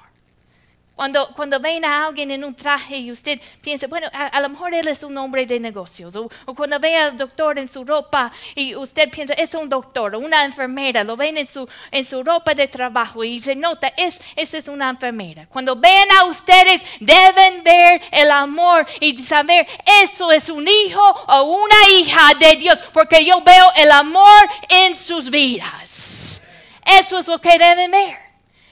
Cuando, 0.95 1.27
cuando 1.35 1.59
ven 1.59 1.83
a 1.83 2.05
alguien 2.05 2.31
en 2.31 2.45
un 2.45 2.55
traje 2.55 2.95
y 2.95 3.11
usted 3.11 3.41
piensa, 3.61 3.85
bueno, 3.87 4.07
a, 4.13 4.39
lo 4.39 4.47
mejor 4.47 4.73
él 4.73 4.87
es 4.87 5.03
un 5.03 5.17
hombre 5.17 5.45
de 5.45 5.59
negocios. 5.59 6.15
O, 6.15 6.29
cuando 6.55 6.79
ve 6.79 6.95
al 6.95 7.17
doctor 7.17 7.59
en 7.59 7.67
su 7.67 7.83
ropa 7.83 8.31
y 8.55 8.73
usted 8.75 9.09
piensa, 9.09 9.33
es 9.33 9.53
un 9.55 9.67
doctor 9.67 10.15
o 10.15 10.19
una 10.19 10.45
enfermera, 10.45 11.03
lo 11.03 11.17
ven 11.17 11.37
en 11.37 11.47
su, 11.47 11.67
en 11.91 12.05
su 12.05 12.23
ropa 12.23 12.55
de 12.55 12.69
trabajo 12.69 13.25
y 13.25 13.41
se 13.41 13.57
nota, 13.57 13.91
es, 13.97 14.21
esa 14.37 14.57
es 14.57 14.69
una 14.69 14.89
enfermera. 14.89 15.47
Cuando 15.47 15.75
ven 15.75 16.07
a 16.17 16.25
ustedes, 16.25 16.81
deben 17.01 17.61
ver 17.61 18.01
el 18.11 18.31
amor 18.31 18.87
y 19.01 19.17
saber, 19.19 19.67
eso 20.01 20.31
es 20.31 20.47
un 20.47 20.65
hijo 20.65 21.03
o 21.27 21.43
una 21.61 21.89
hija 21.91 22.33
de 22.39 22.55
Dios, 22.55 22.81
porque 22.93 23.25
yo 23.25 23.41
veo 23.41 23.71
el 23.75 23.91
amor 23.91 24.47
en 24.69 24.95
sus 24.95 25.29
vidas. 25.29 26.41
Eso 26.85 27.19
es 27.19 27.27
lo 27.27 27.41
que 27.41 27.57
deben 27.59 27.91
ver 27.91 28.24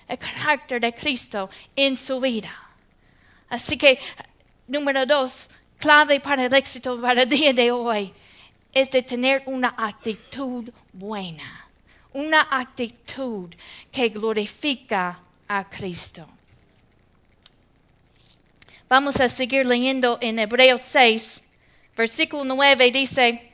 el 0.07 0.17
carácter 0.17 0.81
de 0.81 0.93
Cristo 0.93 1.49
en 1.75 1.95
su 1.97 2.19
vida. 2.19 2.51
Así 3.49 3.77
que, 3.77 3.99
número 4.67 5.05
dos, 5.05 5.49
clave 5.77 6.19
para 6.19 6.45
el 6.45 6.53
éxito 6.53 6.99
para 6.99 7.23
el 7.23 7.29
día 7.29 7.53
de 7.53 7.71
hoy 7.71 8.13
es 8.73 8.89
de 8.89 9.03
tener 9.03 9.43
una 9.45 9.75
actitud 9.77 10.69
buena, 10.91 11.67
una 12.13 12.47
actitud 12.49 13.53
que 13.91 14.09
glorifica 14.09 15.19
a 15.47 15.69
Cristo. 15.69 16.27
Vamos 18.89 19.19
a 19.19 19.29
seguir 19.29 19.65
leyendo 19.65 20.17
en 20.21 20.39
Hebreos 20.39 20.81
6, 20.81 21.43
versículo 21.95 22.43
9, 22.43 22.91
dice, 22.91 23.52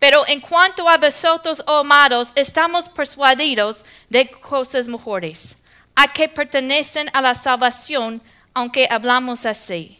pero 0.00 0.26
en 0.26 0.40
cuanto 0.40 0.88
a 0.88 0.96
vosotros, 0.96 1.62
oh 1.66 1.80
amados, 1.80 2.32
estamos 2.34 2.88
persuadidos 2.88 3.84
de 4.08 4.28
cosas 4.28 4.88
mejores, 4.88 5.56
a 5.94 6.10
que 6.10 6.26
pertenecen 6.26 7.10
a 7.12 7.20
la 7.20 7.34
salvación, 7.34 8.22
aunque 8.54 8.88
hablamos 8.90 9.44
así. 9.44 9.98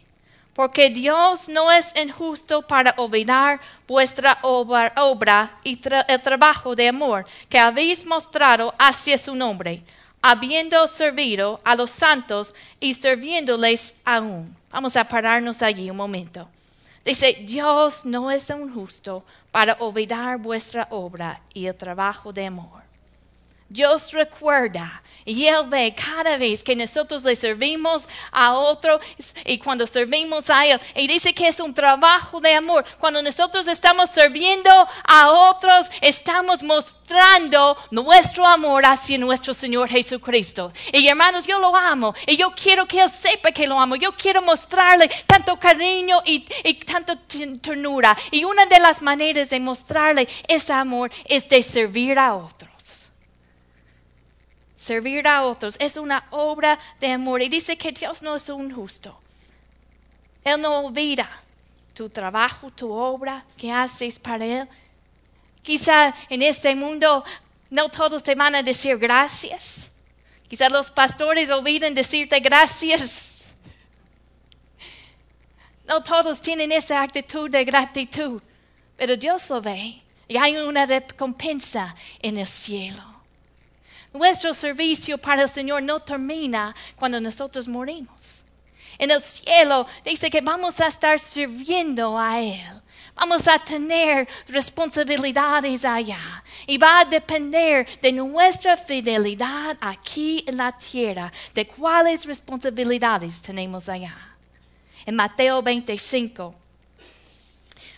Porque 0.55 0.89
Dios 0.89 1.47
no 1.47 1.71
es 1.71 1.95
injusto 1.95 2.63
para 2.63 2.95
olvidar 2.97 3.61
vuestra 3.87 4.39
obra, 4.41 5.59
y 5.63 5.79
el 6.07 6.21
trabajo 6.21 6.75
de 6.75 6.89
amor 6.89 7.25
que 7.47 7.59
habéis 7.59 8.03
mostrado 8.03 8.73
hacia 8.79 9.19
su 9.19 9.35
nombre, 9.35 9.83
habiendo 10.19 10.87
servido 10.87 11.61
a 11.63 11.75
los 11.75 11.91
santos 11.91 12.55
y 12.79 12.95
sirviéndoles 12.95 13.93
aún. 14.03 14.57
Vamos 14.71 14.97
a 14.97 15.07
pararnos 15.07 15.61
allí 15.61 15.91
un 15.91 15.97
momento. 15.97 16.49
Dice, 17.03 17.33
Dios 17.47 18.05
no 18.05 18.29
es 18.29 18.49
injusto 18.49 19.23
para 19.51 19.73
olvidar 19.79 20.37
vuestra 20.37 20.87
obra 20.91 21.41
y 21.53 21.65
el 21.65 21.75
trabajo 21.75 22.31
de 22.31 22.45
amor. 22.45 22.80
Dios 23.71 24.11
recuerda 24.11 25.01
y 25.23 25.45
Él 25.45 25.63
ve 25.67 25.95
cada 25.95 26.35
vez 26.37 26.61
que 26.61 26.75
nosotros 26.75 27.23
le 27.23 27.35
servimos 27.35 28.07
a 28.31 28.53
otro 28.53 28.99
y 29.45 29.57
cuando 29.59 29.87
servimos 29.87 30.49
a 30.49 30.65
Él. 30.65 30.79
Y 30.95 31.07
dice 31.07 31.33
que 31.33 31.47
es 31.47 31.59
un 31.59 31.73
trabajo 31.73 32.41
de 32.41 32.53
amor. 32.53 32.83
Cuando 32.99 33.21
nosotros 33.21 33.67
estamos 33.67 34.09
sirviendo 34.09 34.69
a 35.05 35.31
otros, 35.49 35.87
estamos 36.01 36.63
mostrando 36.63 37.77
nuestro 37.91 38.45
amor 38.45 38.85
hacia 38.85 39.17
nuestro 39.17 39.53
Señor 39.53 39.87
Jesucristo. 39.87 40.73
Y 40.91 41.07
hermanos, 41.07 41.47
yo 41.47 41.59
lo 41.59 41.73
amo 41.73 42.13
y 42.27 42.35
yo 42.35 42.51
quiero 42.51 42.85
que 42.85 43.01
Él 43.01 43.09
sepa 43.09 43.51
que 43.51 43.67
lo 43.67 43.79
amo. 43.79 43.95
Yo 43.95 44.11
quiero 44.13 44.41
mostrarle 44.41 45.09
tanto 45.25 45.57
cariño 45.57 46.21
y, 46.25 46.45
y 46.63 46.73
tanto 46.73 47.17
ternura. 47.61 48.17
Y 48.31 48.43
una 48.43 48.65
de 48.65 48.79
las 48.79 49.01
maneras 49.01 49.49
de 49.49 49.59
mostrarle 49.59 50.27
ese 50.47 50.73
amor 50.73 51.11
es 51.25 51.47
de 51.47 51.61
servir 51.61 52.19
a 52.19 52.35
otros 52.35 52.70
servir 54.81 55.27
a 55.27 55.43
otros, 55.43 55.75
es 55.79 55.95
una 55.95 56.25
obra 56.31 56.79
de 56.99 57.11
amor. 57.11 57.41
Y 57.43 57.49
dice 57.49 57.77
que 57.77 57.91
Dios 57.91 58.23
no 58.23 58.35
es 58.35 58.49
un 58.49 58.73
justo. 58.73 59.15
Él 60.43 60.59
no 60.59 60.79
olvida 60.79 61.29
tu 61.93 62.09
trabajo, 62.09 62.71
tu 62.71 62.91
obra 62.91 63.45
que 63.55 63.71
haces 63.71 64.17
para 64.17 64.43
Él. 64.43 64.67
Quizá 65.61 66.15
en 66.29 66.41
este 66.41 66.73
mundo 66.73 67.23
no 67.69 67.89
todos 67.89 68.23
te 68.23 68.33
van 68.33 68.55
a 68.55 68.63
decir 68.63 68.97
gracias. 68.97 69.91
Quizá 70.47 70.67
los 70.67 70.89
pastores 70.89 71.51
olviden 71.51 71.93
decirte 71.93 72.39
gracias. 72.39 73.45
No 75.87 76.01
todos 76.01 76.41
tienen 76.41 76.71
esa 76.71 77.03
actitud 77.03 77.51
de 77.51 77.63
gratitud, 77.63 78.41
pero 78.97 79.15
Dios 79.15 79.47
lo 79.51 79.61
ve 79.61 80.01
y 80.27 80.37
hay 80.37 80.55
una 80.57 80.87
recompensa 80.87 81.95
en 82.19 82.37
el 82.37 82.47
cielo. 82.47 83.10
Nuestro 84.13 84.53
servicio 84.53 85.17
para 85.17 85.43
el 85.43 85.49
Señor 85.49 85.83
no 85.83 85.99
termina 85.99 86.75
cuando 86.95 87.21
nosotros 87.21 87.67
morimos. 87.67 88.43
En 88.97 89.09
el 89.09 89.21
cielo 89.21 89.87
dice 90.03 90.29
que 90.29 90.41
vamos 90.41 90.79
a 90.81 90.87
estar 90.87 91.19
sirviendo 91.19 92.17
a 92.17 92.39
Él. 92.39 92.81
Vamos 93.15 93.47
a 93.47 93.59
tener 93.59 94.27
responsabilidades 94.47 95.83
allá 95.85 96.43
y 96.65 96.77
va 96.77 97.01
a 97.01 97.05
depender 97.05 97.87
de 98.01 98.11
nuestra 98.11 98.77
fidelidad 98.77 99.77
aquí 99.81 100.43
en 100.47 100.57
la 100.57 100.71
tierra, 100.71 101.31
de 101.53 101.67
cuáles 101.67 102.25
responsabilidades 102.25 103.41
tenemos 103.41 103.89
allá. 103.89 104.15
En 105.05 105.15
Mateo 105.15 105.61
25, 105.61 106.55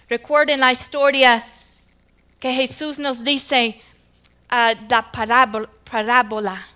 recuerden 0.10 0.60
la 0.60 0.72
historia 0.72 1.46
que 2.40 2.54
Jesús 2.54 2.98
nos 2.98 3.24
dice 3.24 3.80
uh, 4.52 4.76
la 4.90 5.12
parábola, 5.12 5.70
parábola 5.94 6.68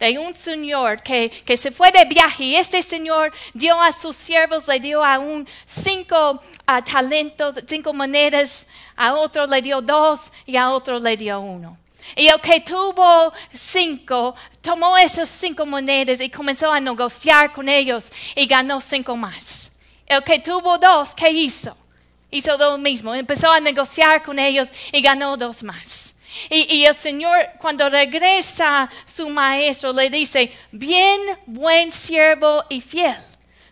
de 0.00 0.18
un 0.18 0.32
señor 0.32 1.02
que, 1.02 1.30
se 1.58 1.70
fue 1.70 1.90
de 1.92 2.06
viaje 2.06 2.44
y 2.44 2.56
este 2.56 2.80
señor 2.80 3.30
dio 3.52 3.78
a 3.78 3.92
sus 3.92 4.16
siervos, 4.16 4.66
le 4.66 4.80
dio 4.80 5.04
a 5.04 5.18
un 5.18 5.46
cinco 5.66 6.40
ah, 6.66 6.82
talentos, 6.82 7.56
cinco 7.66 7.92
monedas, 7.92 8.66
a 8.96 9.12
otro 9.12 9.46
le 9.46 9.60
dio 9.60 9.82
dos 9.82 10.32
y 10.46 10.56
a 10.56 10.70
otro 10.70 10.98
le 10.98 11.18
dio 11.18 11.38
uno. 11.38 11.76
Y 12.14 12.28
el 12.28 12.40
que 12.40 12.60
tuvo 12.60 13.30
cinco, 13.52 14.34
tomó 14.62 14.96
esas 14.96 15.28
cinco 15.28 15.66
monedas 15.66 16.22
y 16.22 16.30
comenzó 16.30 16.72
a 16.72 16.80
negociar 16.80 17.52
con 17.52 17.68
ellos 17.68 18.10
y 18.34 18.46
ganó 18.46 18.80
cinco 18.80 19.16
más. 19.16 19.70
El 20.06 20.22
que 20.24 20.38
tuvo 20.38 20.78
dos, 20.78 21.14
¿qué 21.14 21.28
hizo? 21.28 21.76
Hizo 22.30 22.56
lo 22.56 22.78
mismo, 22.78 23.14
empezó 23.14 23.52
a 23.52 23.60
negociar 23.60 24.22
con 24.22 24.38
ellos 24.38 24.70
y 24.92 25.02
ganó 25.02 25.36
dos 25.36 25.62
más. 25.62 26.15
Y, 26.50 26.84
el 26.84 26.94
Señor, 26.94 27.38
cuando 27.58 27.88
regresa 27.88 28.88
su 29.04 29.28
maestro, 29.28 29.92
le 29.92 30.10
dice, 30.10 30.52
bien, 30.72 31.20
buen 31.46 31.92
siervo 31.92 32.64
y 32.68 32.80
fiel. 32.80 33.16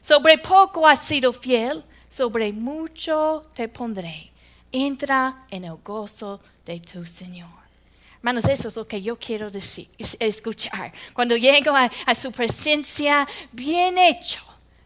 Sobre 0.01 0.39
poco 0.39 0.87
has 0.87 1.01
sido 1.01 1.33
fiel, 1.33 1.83
sobre 2.09 2.53
mucho 2.53 3.47
te 3.55 3.69
pondré. 3.69 4.31
Entra 4.71 5.47
en 5.51 5.65
el 5.65 5.77
gozo 5.85 6.41
de 6.65 6.81
tu 6.81 7.07
Señor. 7.07 7.51
Hermanos, 8.19 8.47
eso 8.47 8.69
es 8.69 8.77
lo 8.77 8.87
que 8.87 9.03
yo 9.03 9.19
quiero 9.19 9.51
decir, 9.51 9.89
escuchar. 9.99 10.93
Cuando 11.13 11.37
llego 11.37 11.77
a, 11.77 11.91
a 12.07 12.15
su 12.15 12.33
presencia, 12.33 13.27
bien 13.53 13.99
hecho, 13.99 14.41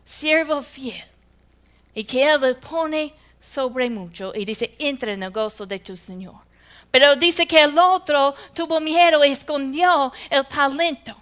siervo 0.04 0.62
fiel. 0.62 1.04
Y 1.94 2.04
que 2.04 2.22
Él 2.22 2.40
le 2.40 2.54
pone 2.54 3.14
sobre 3.40 3.88
mucho 3.88 4.32
y 4.34 4.44
dice, 4.44 4.74
entra 4.78 5.12
en 5.12 5.22
el 5.22 5.30
gozo 5.30 5.66
de 5.66 5.78
tu 5.78 5.96
Señor. 5.96 6.47
Pero 6.90 7.16
dice 7.16 7.46
que 7.46 7.60
el 7.60 7.78
otro 7.78 8.34
tuvo 8.54 8.80
miedo 8.80 9.24
y 9.24 9.30
escondió 9.30 10.12
el 10.30 10.46
talento. 10.46 11.16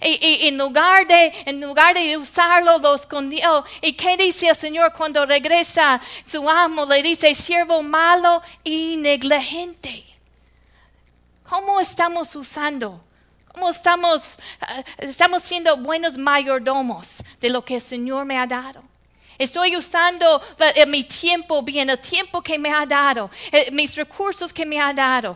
Y, 0.00 0.46
en, 0.46 0.58
lugar 0.58 1.06
de, 1.06 1.32
en 1.46 1.60
lugar 1.60 1.94
de 1.94 2.16
usarlo, 2.16 2.78
lo 2.78 2.94
escondió. 2.94 3.64
¿Y 3.80 3.94
qué 3.94 4.16
dice 4.16 4.48
el 4.48 4.56
Señor 4.56 4.92
cuando 4.92 5.24
regresa 5.24 6.00
su 6.24 6.48
amo? 6.48 6.84
Le 6.84 7.02
dice, 7.02 7.34
siervo 7.34 7.82
malo 7.82 8.42
y 8.62 8.96
negligente. 8.96 10.04
¿Cómo 11.44 11.80
estamos 11.80 12.34
usando? 12.36 13.02
¿Cómo 13.52 13.70
estamos, 13.70 14.38
eh, 14.68 14.84
estamos 14.98 15.42
siendo 15.42 15.76
buenos 15.76 16.16
mayordomos 16.16 17.24
de 17.40 17.50
lo 17.50 17.64
que 17.64 17.76
el 17.76 17.80
Señor 17.80 18.24
me 18.24 18.38
ha 18.38 18.46
dado? 18.46 18.82
Estoy 19.40 19.74
usando 19.74 20.38
eh, 20.58 20.84
mi 20.84 21.02
tiempo 21.02 21.62
bien, 21.62 21.88
el 21.88 21.98
tiempo 21.98 22.42
que 22.42 22.58
me 22.58 22.70
ha 22.70 22.84
dado, 22.84 23.30
eh, 23.50 23.70
mis 23.70 23.96
recursos 23.96 24.52
que 24.52 24.66
me 24.66 24.78
ha 24.78 24.92
dado, 24.92 25.34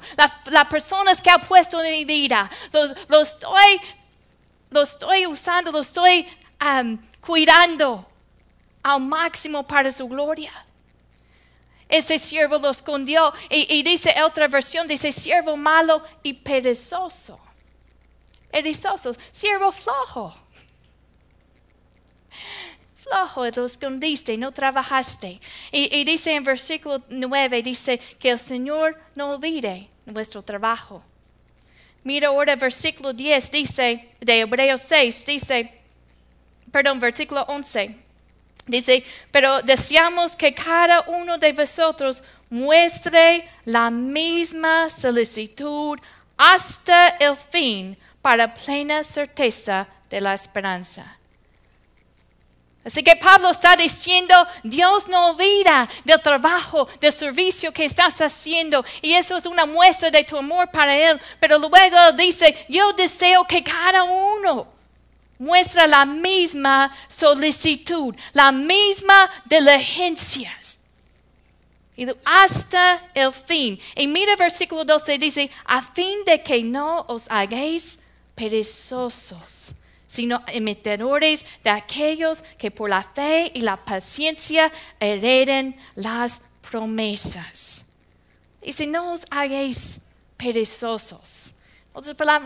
las 0.51 0.69
personas 0.69 1.23
que 1.23 1.31
ha 1.31 1.39
puesto 1.39 1.83
en 1.83 1.91
mi 1.91 2.05
vida. 2.05 2.51
Lo, 3.09 3.23
estoy, 3.23 3.81
estoy 4.71 5.27
usando, 5.27 5.73
lo 5.73 5.79
estoy 5.79 6.29
cuidando 7.23 8.07
al 8.83 9.01
máximo 9.01 9.67
para 9.67 9.91
su 9.91 10.07
gloria. 10.07 10.53
Ese 11.89 12.19
siervo 12.19 12.59
lo 12.59 12.69
escondió 12.69 13.33
y, 13.49 13.75
y 13.75 13.83
dice 13.83 14.15
otra 14.23 14.49
versión, 14.49 14.87
dice 14.87 15.13
siervo 15.13 15.57
malo 15.57 16.03
y 16.23 16.35
perezoso. 16.35 17.41
Perezoso, 18.51 19.17
siervo 19.33 19.73
flojo 19.73 20.45
flojo, 23.05 23.45
lo 23.47 23.67
escondiste, 23.67 24.37
no 24.37 24.53
trabajaste. 24.53 25.41
Y, 25.71 26.05
dice 26.05 26.33
en 26.33 26.45
versículo 26.45 27.03
9, 27.09 27.63
dice 27.63 27.99
que 28.19 28.31
el 28.31 28.39
Señor 28.39 28.99
no 29.15 29.31
olvide 29.31 29.89
nuestro 30.07 30.43
trabajo. 30.43 31.03
Mira 32.03 32.29
ahora 32.29 32.57
versículo 32.57 33.13
10, 33.13 33.51
dice, 33.51 34.09
de 34.21 34.41
Hebreos 34.41 34.83
6, 34.83 35.25
dice, 35.27 35.73
perdón, 36.71 37.01
versículo 37.01 37.43
11. 37.49 37.97
Dice, 38.67 39.05
pero 39.31 39.63
deseamos 39.63 40.37
que 40.37 40.55
cada 40.55 41.03
uno 41.03 41.39
de 41.39 41.53
vosotros 41.53 42.23
muestre 42.51 43.49
la 43.65 43.91
misma 43.91 44.89
solicitud 44.89 45.99
hasta 46.37 47.09
el 47.09 47.37
fin 47.37 47.97
para 48.23 48.53
plena 48.55 49.05
certeza 49.05 49.87
de 50.09 50.21
la 50.21 50.35
esperanza. 50.35 51.19
Así 52.85 53.03
que 53.03 53.17
Pablo 53.17 53.51
está 53.51 53.77
diciendo, 53.77 54.35
Dios 54.63 55.09
no 55.09 55.31
olvida 55.31 55.89
del 56.05 56.21
trabajo, 56.21 56.87
del 57.01 57.13
servicio 57.13 57.73
que 57.73 57.87
estás 57.87 58.21
haciendo. 58.21 58.85
Y 59.01 59.15
eso 59.15 59.39
es 59.39 59.47
una 59.47 59.65
muestra 59.65 60.11
de 60.11 60.23
tu 60.23 60.37
amor 60.37 60.71
para 60.71 60.95
Él. 60.95 61.19
Pero 61.41 61.59
luego 61.59 62.13
dice, 62.13 62.67
yo 62.69 62.93
deseo 62.93 63.45
que 63.47 63.63
cada 63.63 64.05
uno 64.05 64.67
muestre 65.39 65.89
la 65.89 66.05
misma 66.05 66.95
solicitud, 67.09 68.15
la 68.35 68.53
misma 68.53 69.31
diligencia. 69.47 70.53
Y 71.97 72.07
hasta 72.25 73.01
el 73.15 73.33
fin. 73.33 73.81
Y 73.97 74.07
mira 74.07 74.37
versículo 74.37 74.85
12, 74.85 75.17
dice, 75.17 75.51
a 75.65 75.81
fin 75.81 76.25
de 76.27 76.43
que 76.43 76.63
no 76.63 77.05
os 77.09 77.31
hagáis 77.31 77.99
perezosos 78.35 79.73
sino 80.15 80.45
imitadores 80.55 81.45
de 81.65 81.71
aquellos 81.71 82.41
que 82.57 82.71
por 82.71 82.89
la 82.89 83.03
fe 83.03 83.51
y 83.53 83.63
la 83.63 83.85
paciencia 83.85 84.71
hereden 85.01 85.77
las 85.97 86.41
promesas. 86.71 87.85
Y 88.63 88.73
si 88.73 88.87
no 88.87 89.13
os 89.13 89.25
hagáis 89.29 90.01
perezosos, 90.37 91.53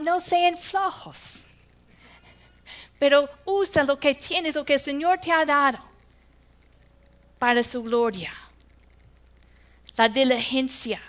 no 0.02 0.18
sean 0.18 0.56
flojos, 0.56 1.44
pero 2.98 3.28
usa 3.44 3.84
lo 3.84 4.00
que 4.00 4.14
tienes, 4.14 4.54
lo 4.54 4.64
que 4.64 4.74
el 4.74 4.80
Señor 4.80 5.18
te 5.18 5.30
ha 5.30 5.44
dado 5.44 5.78
para 7.38 7.62
su 7.62 7.82
gloria. 7.82 8.32
La 9.94 10.08
diligencia. 10.08 11.02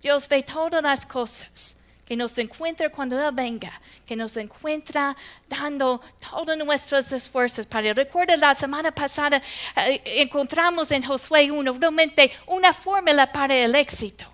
Dios 0.00 0.26
ve 0.28 0.42
todas 0.42 0.82
las 0.82 1.04
cosas 1.04 1.83
que 2.06 2.16
nos 2.16 2.36
encuentra 2.38 2.90
cuando 2.90 3.18
Él 3.18 3.34
venga, 3.34 3.80
que 4.06 4.14
nos 4.14 4.36
encuentra 4.36 5.16
dando 5.48 6.00
todos 6.30 6.56
nuestros 6.58 7.10
esfuerzos 7.12 7.66
para 7.66 7.88
Él. 7.88 7.96
Recuerda 7.96 8.36
la 8.36 8.54
semana 8.54 8.90
pasada 8.90 9.40
eh, 9.76 10.02
encontramos 10.04 10.90
en 10.90 11.02
Josué 11.02 11.50
1 11.50 11.72
realmente 11.72 12.30
una 12.46 12.72
fórmula 12.72 13.30
para 13.30 13.54
el 13.54 13.74
éxito. 13.74 14.26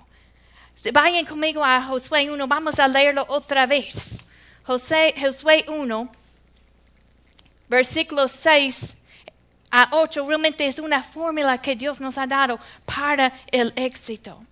Vayan 0.92 1.26
conmigo 1.26 1.62
a 1.62 1.82
Josué 1.82 2.30
1, 2.30 2.48
vamos 2.48 2.78
a 2.78 2.88
leerlo 2.88 3.24
otra 3.28 3.66
vez. 3.66 4.24
Josué 4.64 5.64
1, 5.68 6.10
versículos 7.68 8.30
6 8.32 8.96
a 9.70 9.88
8, 9.92 10.26
realmente 10.26 10.66
es 10.66 10.78
una 10.78 11.02
fórmula 11.02 11.58
que 11.58 11.76
Dios 11.76 12.00
nos 12.00 12.16
ha 12.16 12.26
dado 12.26 12.58
para 12.84 13.32
el 13.52 13.72
éxito. 13.76 14.42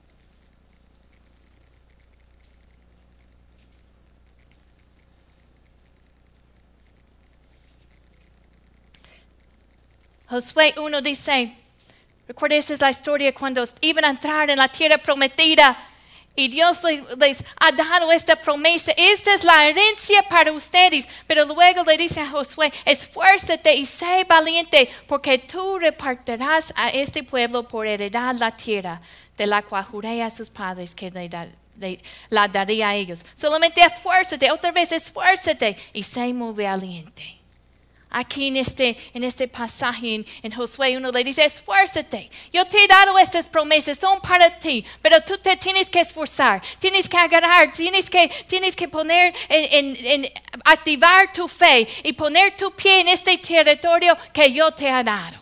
Josué 10.29 10.75
1 10.77 11.01
dice, 11.01 11.55
recuerda 12.27 12.57
esa 12.57 12.75
es 12.75 12.81
la 12.81 12.91
historia 12.91 13.35
cuando 13.35 13.65
iban 13.81 14.05
a 14.05 14.11
entrar 14.11 14.51
en 14.51 14.59
la 14.59 14.69
tierra 14.69 14.99
prometida 14.99 15.77
y 16.39 16.47
Dios 16.47 16.85
les, 17.19 17.43
ha 17.59 17.73
dado 17.73 18.13
esta 18.13 18.37
promesa. 18.37 18.93
Esta 18.97 19.35
es 19.35 19.43
la 19.43 19.67
herencia 19.67 20.23
para 20.31 20.53
ustedes. 20.53 21.09
Pero 21.27 21.45
luego 21.45 21.83
le 21.83 21.97
dice 21.97 22.21
a 22.21 22.29
Josué, 22.29 22.73
esfuérzate 22.85 23.75
y 23.75 23.85
sé 23.85 24.25
valiente 24.25 24.89
porque 25.09 25.39
tú 25.39 25.81
repartirás 25.81 26.73
a 26.77 26.91
este 26.91 27.25
pueblo 27.25 27.67
por 27.67 27.89
heredad 27.89 28.37
la 28.37 28.57
tierra 28.57 29.01
de 29.37 29.49
la 29.49 29.63
cual 29.63 29.83
juré 29.83 30.23
a 30.23 30.31
sus 30.31 30.49
padres 30.49 30.95
que 30.95 31.11
la 32.31 32.47
daría 32.47 32.91
a 32.91 32.95
ellos. 32.95 33.25
Solamente 33.35 33.81
esfuérzate, 33.81 34.53
otra 34.53 34.71
vez 34.71 34.93
esfuérzate 34.93 35.77
y 35.93 36.05
sé 36.05 36.33
muy 36.33 36.53
valiente. 36.53 37.38
Aquí 38.11 38.49
en 38.49 38.57
este, 38.57 38.97
en 39.13 39.23
este 39.23 39.49
pasaje 39.49 40.25
en, 40.43 40.53
Josué 40.53 40.97
uno 40.97 41.13
le 41.13 41.23
dice, 41.23 41.45
esfuérzate. 41.45 42.31
Yo 42.51 42.65
te 42.67 42.83
he 42.83 42.87
dado 42.87 43.19
estas 43.19 43.47
promesas, 43.47 43.99
son 43.99 44.19
para 44.21 44.59
ti, 44.59 44.85
pero 45.03 45.23
tú 45.23 45.37
te 45.37 45.57
tienes 45.57 45.91
que 45.91 46.01
esforzar, 46.01 46.63
tienes 46.79 47.07
que 47.07 47.19
agarrar, 47.19 47.71
tienes 47.71 48.09
que, 48.09 48.29
tienes 48.47 48.75
que 48.75 48.89
poner 48.89 49.35
en, 49.51 50.27
activar 50.65 51.31
tu 51.33 51.47
fe 51.47 51.87
y 52.03 52.15
poner 52.15 52.57
tu 52.57 52.71
pie 52.71 53.01
en 53.01 53.09
este 53.09 53.37
territorio 53.37 54.17
que 54.33 54.51
yo 54.53 54.73
te 54.73 54.89
he 54.89 55.05
dado. 55.05 55.39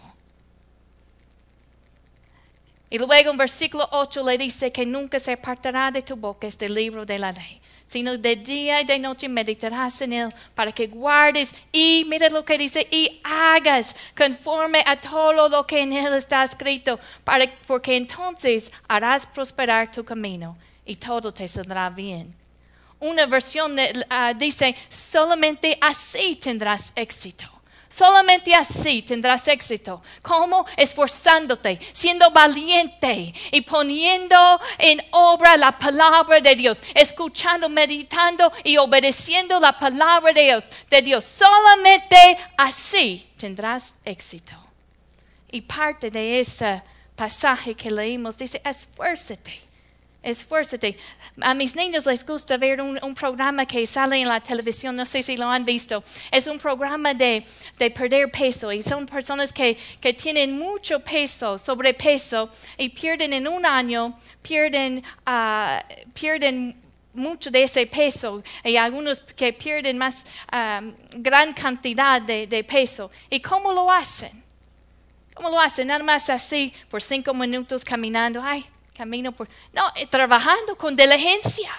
Y 2.90 2.98
luego 2.98 3.31
en 3.31 3.37
versículo 3.37 3.88
8 3.92 4.24
le 4.24 4.38
dice 4.38 4.72
que 4.72 4.85
nunca 4.85 5.20
se 5.20 5.33
apartará 5.33 5.92
de 5.92 6.02
tu 6.02 6.16
boca 6.16 6.48
este 6.48 6.68
libro 6.68 7.07
de 7.07 7.18
la 7.18 7.31
ley 7.31 7.61
sino 7.87 8.18
de 8.18 8.37
día 8.37 8.81
y 8.81 8.85
de 8.85 8.99
noche 8.99 9.29
meditarás 9.29 10.01
en 10.01 10.12
él 10.12 10.35
para 10.55 10.72
que 10.72 10.87
guardes 10.87 11.51
y 11.72 12.05
mira 12.09 12.29
lo 12.29 12.44
que 12.44 12.59
dice 12.59 12.87
y 12.90 13.20
hagas 13.22 13.94
conforme 14.16 14.83
a 14.87 15.01
todo 15.01 15.49
lo 15.49 15.66
que 15.66 15.81
en 15.81 15.92
él 15.92 16.14
está 16.14 16.44
escrito, 16.44 16.99
para, 17.25 17.46
porque 17.66 17.96
entonces 17.96 18.70
harás 18.88 19.27
prosperar 19.27 19.90
tu 19.92 20.05
camino 20.05 20.57
y 20.85 20.96
todo 20.96 21.33
te 21.33 21.46
saldrá 21.46 21.90
bien. 21.90 22.35
Una 22.99 23.27
versión 23.27 23.77
ah, 24.09 24.33
dice, 24.35 24.75
solamente 24.88 25.77
así 25.81 26.37
tendrás 26.37 26.92
éxito. 26.96 27.56
Solamente 27.97 28.55
así 28.55 29.01
tendrás 29.01 29.49
éxito. 29.49 30.03
¿Cómo? 30.21 30.67
Esforzándote, 30.77 31.79
siendo 31.93 32.31
valiente 32.31 33.33
y 33.51 33.63
poniendo 33.63 34.37
en 34.77 35.01
obra 35.13 35.57
la 35.57 35.79
palabra 35.79 36.41
de 36.41 36.55
Dios, 36.57 36.83
escuchando, 36.95 37.71
meditando 37.71 38.53
y 38.65 38.77
obedeciendo 38.77 39.59
la 39.59 39.79
palabra 39.79 40.35
de 40.35 40.43
Dios. 40.43 40.65
De 40.91 41.01
Dios. 41.01 41.25
Solamente 41.25 42.37
así 42.59 43.27
tendrás 43.39 43.95
éxito. 44.05 44.53
Y 45.51 45.63
parte 45.63 46.11
de 46.11 46.41
ese 46.41 46.83
pasaje 47.15 47.75
que 47.75 47.91
leímos 47.91 48.37
dice, 48.37 48.61
esfuérzate 48.63 49.65
esfuérzate. 50.27 50.97
A 51.41 51.55
mis 51.55 51.75
niños 51.77 52.07
les 52.07 52.25
gusta 52.25 52.57
ver 52.57 52.81
un, 52.81 53.15
programa 53.15 53.65
que 53.65 53.87
sale 53.87 54.17
en 54.17 54.29
la 54.29 54.41
televisión, 54.41 54.97
no 54.97 55.07
sé 55.07 55.23
si 55.23 55.37
lo 55.37 55.49
han 55.49 55.65
visto. 55.65 56.03
Es 56.31 56.47
un 56.47 56.59
programa 56.59 57.15
de, 57.15 57.45
perder 57.95 58.31
peso 58.31 58.73
y 58.73 58.83
son 58.83 59.07
personas 59.07 59.53
que, 59.53 59.77
tienen 60.17 60.59
mucho 60.59 61.01
peso, 61.01 61.59
sobrepeso, 61.59 62.51
y 62.77 62.89
pierden 62.89 63.33
en 63.33 63.47
un 63.47 63.65
año, 63.65 64.19
pierden, 64.43 65.03
ah, 65.25 65.85
pierden 66.12 66.75
mucho 67.15 67.51
de 67.51 67.62
ese 67.62 67.87
peso 67.87 68.43
y 68.62 68.77
algunos 68.77 69.21
que 69.21 69.53
pierden 69.53 69.97
más 69.97 70.25
ah, 70.51 70.83
gran 71.17 71.53
cantidad 71.55 72.21
de, 72.21 72.47
de, 72.47 72.65
peso. 72.65 73.11
¿Y 73.31 73.41
cómo 73.41 73.73
lo 73.73 73.91
hacen? 73.91 74.43
¿Cómo 75.35 75.51
lo 75.51 75.61
hacen? 75.61 75.89
Nada 75.89 76.03
más 76.03 76.31
así, 76.31 76.73
por 76.89 77.03
cinco 77.03 77.33
minutos 77.35 77.85
caminando. 77.85 78.41
Ay, 78.43 78.65
camino 78.97 79.33
por... 79.33 79.49
No, 79.73 79.91
eh, 79.95 80.07
trabajando 80.07 80.77
con 80.77 80.97
diligencia. 80.97 81.71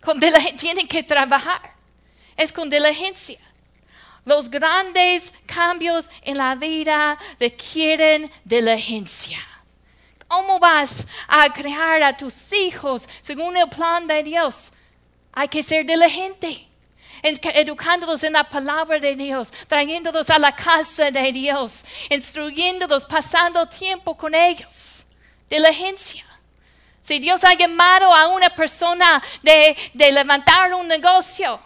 Con 0.00 0.20
tienen 0.58 0.86
que 0.86 1.02
trabajar. 1.02 1.74
Es 2.36 2.52
con 2.52 2.68
diligencia. 2.68 3.38
Los 4.24 4.50
grandes 4.50 5.32
cambios 5.46 6.08
en 6.22 6.38
la 6.38 6.54
vida 6.54 7.16
requieren 7.38 8.30
diligencia. 8.44 9.38
¿Cómo 10.28 10.58
vas 10.58 11.06
a 11.28 11.48
crear 11.52 12.02
a 12.02 12.16
tus 12.16 12.52
hijos 12.52 13.08
según 13.22 13.56
el 13.56 13.68
plan 13.68 14.06
de 14.06 14.22
Dios? 14.24 14.72
Hay 15.32 15.46
que 15.46 15.62
ser 15.62 15.86
diligente 15.86 16.68
educándolos 17.22 18.22
en 18.24 18.34
la 18.34 18.44
palabra 18.44 18.98
de 18.98 19.16
Dios, 19.16 19.52
trayéndolos 19.66 20.30
a 20.30 20.38
la 20.38 20.54
casa 20.54 21.10
de 21.10 21.32
Dios, 21.32 21.84
instruyéndolos, 22.10 23.04
pasando 23.04 23.66
tiempo 23.66 24.16
con 24.16 24.34
ellos. 24.34 25.04
Diligencia. 25.48 26.24
Si 27.06 27.20
Dios 27.20 27.44
ha 27.44 27.54
llamado 27.54 28.12
a 28.12 28.26
una 28.26 28.50
persona 28.50 29.22
de, 29.40 29.76
levantar 29.94 30.74
un 30.74 30.88
negocio, 30.88 31.60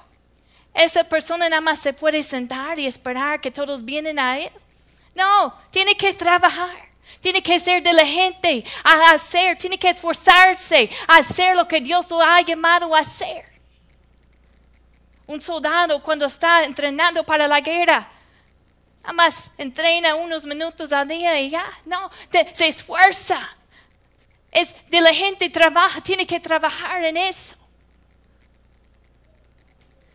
esa 0.74 1.02
persona 1.02 1.48
nada 1.48 1.62
más 1.62 1.78
se 1.78 1.94
puede 1.94 2.22
sentar 2.22 2.78
y 2.78 2.86
esperar 2.86 3.40
que 3.40 3.50
todos 3.50 3.82
vienen 3.82 4.18
a 4.18 4.38
Él. 4.38 4.52
No, 5.14 5.54
tiene 5.70 5.96
que 5.96 6.12
trabajar. 6.12 6.90
Tiene 7.22 7.42
que 7.42 7.58
ser 7.58 7.82
diligente 7.82 8.62
a 8.84 9.12
hacer, 9.12 9.56
tiene 9.56 9.78
que 9.78 9.88
esforzarse 9.88 10.90
a 11.08 11.16
hacer 11.16 11.56
lo 11.56 11.66
que 11.66 11.80
Dios 11.80 12.10
lo 12.10 12.20
ha 12.20 12.42
llamado 12.42 12.94
a 12.94 12.98
hacer. 12.98 13.50
Un 15.26 15.40
soldado 15.40 16.02
cuando 16.02 16.26
está 16.26 16.64
entrenando 16.64 17.24
para 17.24 17.48
la 17.48 17.60
guerra, 17.62 18.06
nada 19.00 19.14
más 19.14 19.50
entrena 19.56 20.16
unos 20.16 20.44
minutos 20.44 20.92
al 20.92 21.08
día 21.08 21.40
y 21.40 21.48
ya, 21.48 21.64
no, 21.86 22.10
se 22.52 22.68
esfuerza 22.68 23.56
es 24.52 24.74
de 24.88 25.00
la 25.00 25.14
gente 25.14 25.48
trabaja, 25.48 26.00
tiene 26.00 26.26
que 26.26 26.40
trabajar 26.40 27.04
en 27.04 27.16
eso. 27.16 27.56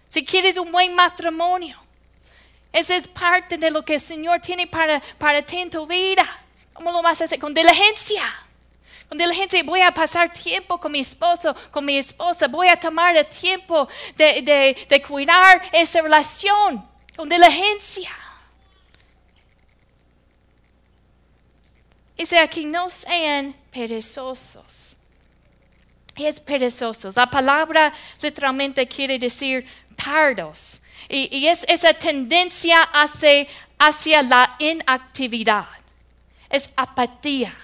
Si 0.10 0.24
quieres 0.26 0.58
un 0.58 0.72
buen 0.72 0.94
matrimonio, 0.94 1.78
Esa 2.76 2.98
es 2.98 3.08
parte 3.08 3.58
de 3.58 3.72
lo 3.72 3.86
que 3.86 3.94
el 3.94 4.02
Señor 4.02 4.42
tiene 4.42 4.68
para, 4.68 5.02
para 5.18 5.42
ti 5.42 5.60
en 5.60 5.70
tu 5.70 5.88
vida. 5.88 6.28
¿Cómo 6.74 6.92
lo 6.92 7.02
vas 7.02 7.22
a 7.22 7.24
hacer? 7.24 7.40
Con 7.40 7.54
diligencia. 7.54 8.24
Con 9.08 9.18
diligencia 9.18 9.64
voy 9.64 9.80
a 9.80 9.94
pasar 9.94 10.34
tiempo 10.34 10.78
con 10.78 10.92
mi 10.92 11.00
esposo, 11.00 11.56
con 11.72 11.86
mi 11.86 11.98
esposa. 11.98 12.50
Voy 12.50 12.68
a 12.68 12.78
tomar 12.78 13.16
el 13.16 13.26
tiempo 13.28 13.88
de, 14.18 14.42
de, 14.42 14.88
de 14.90 15.02
cuidar 15.02 15.62
esa 15.72 16.02
relación. 16.02 16.86
Con 17.16 17.30
diligencia. 17.30 18.12
Dice 22.18 22.40
aquí, 22.40 22.66
no 22.66 22.90
sean 22.90 23.54
perezosos. 23.72 24.96
Es 26.16 26.40
perezosos. 26.40 27.16
La 27.16 27.30
palabra 27.30 27.92
literalmente 28.22 28.88
quiere 28.88 29.20
decir 29.20 29.66
tardos. 29.96 30.82
Y, 31.10 31.46
es 31.46 31.66
esa 31.68 31.94
tendencia 31.94 32.82
hacia, 32.82 33.46
hacia 33.78 34.22
la 34.24 34.56
inactividad. 34.60 35.68
Es 36.50 36.70
apatía 36.76 37.56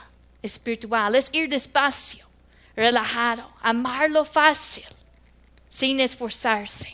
espiritual, 0.42 1.16
es 1.16 1.30
ir 1.32 1.48
despacio, 1.48 2.26
relajado, 2.76 3.50
amarlo 3.62 4.26
fácil, 4.26 4.86
sin 5.70 6.00
esforzarse. 6.00 6.94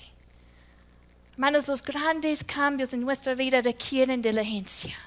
Hermanos, 1.33 1.67
los 1.67 1.81
grandes 1.81 2.43
cambios 2.43 2.93
en 2.93 3.01
nuestra 3.01 3.33
vida 3.35 3.61
requieren 3.61 4.21
diligencia. 4.21 4.97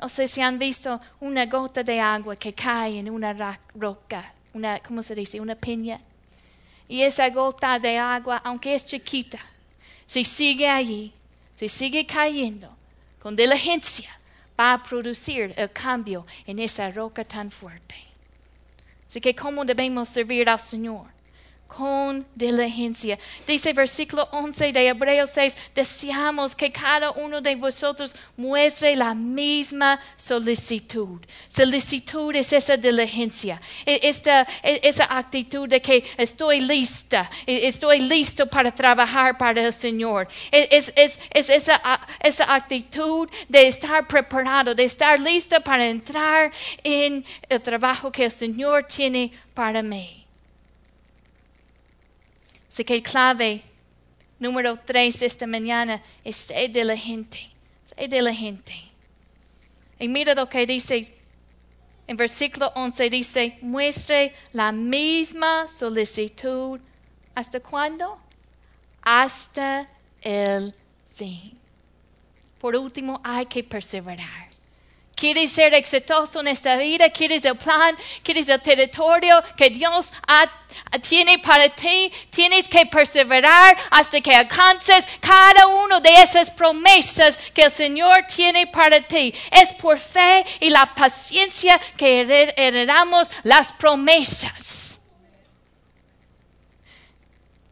No 0.00 0.08
sé 0.08 0.26
si 0.26 0.40
han 0.40 0.58
visto 0.58 0.98
una 1.20 1.44
gota 1.44 1.82
de 1.82 2.00
agua 2.00 2.34
que 2.34 2.54
cae 2.54 2.98
en 2.98 3.10
una 3.10 3.58
roca, 3.74 4.32
una, 4.54 4.78
¿cómo 4.80 5.02
se 5.02 5.14
dice? 5.14 5.38
Una 5.38 5.54
piña. 5.54 6.00
Y 6.88 7.02
esa 7.02 7.28
gota 7.28 7.78
de 7.78 7.98
agua, 7.98 8.38
aunque 8.38 8.74
es 8.74 8.86
chiquita, 8.86 9.38
si 10.06 10.24
sigue 10.24 10.66
allí, 10.66 11.12
si 11.54 11.68
sigue 11.68 12.06
cayendo 12.06 12.74
con 13.20 13.36
diligencia, 13.36 14.10
va 14.58 14.72
a 14.72 14.82
producir 14.82 15.52
el 15.54 15.70
cambio 15.70 16.26
en 16.46 16.58
esa 16.60 16.90
roca 16.90 17.22
tan 17.22 17.50
fuerte. 17.50 17.96
Así 19.06 19.20
que, 19.20 19.34
¿cómo 19.36 19.64
debemos 19.66 20.08
servir 20.08 20.48
al 20.48 20.60
Señor? 20.60 21.09
Con 21.76 22.26
diligencia. 22.34 23.16
Dice 23.46 23.72
versículo 23.72 24.28
11 24.32 24.72
de 24.72 24.88
Hebreos 24.88 25.30
6, 25.30 25.54
deseamos 25.72 26.56
que 26.56 26.72
cada 26.72 27.12
uno 27.12 27.40
de 27.40 27.54
vosotros 27.54 28.14
muestre 28.36 28.96
la 28.96 29.14
misma 29.14 30.00
solicitud. 30.16 31.20
Solicitud 31.48 32.34
es 32.34 32.52
esa 32.52 32.76
diligencia, 32.76 33.60
e, 33.86 34.00
esta, 34.02 34.46
e, 34.62 34.80
esa 34.82 35.06
actitud 35.16 35.68
de 35.68 35.80
que 35.80 36.04
estoy 36.16 36.60
lista, 36.60 37.30
e, 37.46 37.68
estoy 37.68 38.00
listo 38.00 38.46
para 38.46 38.72
trabajar 38.72 39.38
para 39.38 39.62
el 39.62 39.72
Señor. 39.72 40.26
Es, 40.50 40.92
es, 40.96 41.20
es 41.30 41.48
esa, 41.48 41.80
esa 42.20 42.52
actitud 42.52 43.28
de 43.48 43.68
estar 43.68 44.06
preparado, 44.08 44.74
de 44.74 44.84
estar 44.84 45.20
listo 45.20 45.60
para 45.60 45.86
entrar 45.86 46.52
en 46.82 47.24
el 47.48 47.60
trabajo 47.60 48.10
que 48.10 48.24
el 48.24 48.32
Señor 48.32 48.86
tiene 48.88 49.30
para 49.54 49.82
mí. 49.82 50.20
Así 52.80 52.84
que 52.86 53.02
clave 53.02 53.62
número 54.38 54.74
tres 54.78 55.20
esta 55.20 55.46
mañana 55.46 56.00
es 56.24 56.36
ser 56.36 56.72
diligente. 56.72 57.50
Ser 57.84 58.08
diligente. 58.08 58.72
Y 59.98 60.08
mira 60.08 60.34
lo 60.34 60.48
que 60.48 60.64
dice 60.64 61.14
en 62.06 62.16
versículo 62.16 62.72
11, 62.74 63.10
dice, 63.10 63.58
muestre 63.60 64.32
la 64.52 64.72
misma 64.72 65.68
solicitud. 65.68 66.80
¿Hasta 67.34 67.60
cuándo? 67.60 68.18
Hasta 69.02 69.86
el 70.22 70.74
fin. 71.14 71.58
Por 72.58 72.74
último, 72.76 73.20
hay 73.22 73.44
que 73.44 73.62
perseverar. 73.62 74.49
¿Quieres 75.20 75.52
ser 75.52 75.74
exitoso 75.74 76.40
en 76.40 76.48
esta 76.48 76.76
vida? 76.76 77.10
¿Quieres 77.10 77.44
el 77.44 77.54
plan? 77.54 77.94
¿Quieres 78.22 78.48
el 78.48 78.58
territorio 78.58 79.42
que 79.54 79.68
Dios 79.68 80.10
tiene 81.06 81.38
para 81.40 81.68
ti? 81.68 82.10
Tienes 82.30 82.66
que 82.66 82.86
perseverar 82.86 83.76
hasta 83.90 84.18
que 84.22 84.34
alcances 84.34 85.06
cada 85.20 85.66
una 85.66 86.00
de 86.00 86.22
esas 86.22 86.50
promesas 86.50 87.36
que 87.52 87.64
el 87.64 87.70
Señor 87.70 88.24
tiene 88.34 88.68
para 88.68 88.98
ti. 89.02 89.34
Es 89.50 89.74
por 89.74 89.98
fe 89.98 90.42
y 90.58 90.70
la 90.70 90.86
paciencia 90.94 91.78
que 91.98 92.52
heredamos 92.56 93.28
las 93.42 93.72
promesas. 93.72 94.89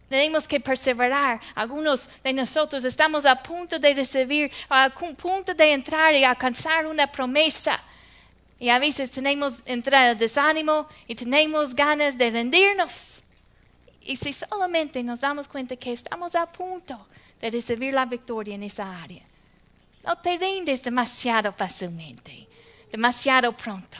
Tenemos 0.08 0.48
que 0.48 0.58
perseverar. 0.58 1.40
Algunos 1.54 2.08
de 2.22 2.32
nosotros 2.32 2.84
estamos 2.84 3.26
a 3.26 3.36
punto 3.36 3.78
de 3.78 3.94
recibir, 3.94 4.50
a 4.68 4.88
punto 4.90 5.54
de 5.54 5.72
entrar 5.72 6.14
y 6.14 6.24
alcanzar 6.24 6.86
una 6.86 7.06
promesa. 7.06 7.82
Y 8.58 8.70
a 8.70 8.78
veces 8.78 9.10
tenemos 9.10 9.62
entrar 9.66 10.10
el 10.10 10.18
desánimo 10.18 10.88
y 11.06 11.14
tenemos 11.14 11.74
ganas 11.74 12.16
de 12.16 12.30
rendirnos. 12.30 13.22
Y 14.00 14.16
si 14.16 14.32
solamente 14.32 15.02
nos 15.02 15.20
damos 15.20 15.46
cuenta 15.46 15.76
que 15.76 15.92
estamos 15.92 16.34
a 16.34 16.50
punto 16.50 17.06
de 17.40 17.50
recibir 17.50 17.92
la 17.92 18.06
victoria 18.06 18.54
en 18.54 18.62
esa 18.62 19.00
área, 19.02 19.22
no 20.04 20.16
te 20.16 20.38
rindes 20.38 20.82
demasiado 20.82 21.52
fácilmente, 21.52 22.48
demasiado 22.90 23.54
pronto. 23.54 23.98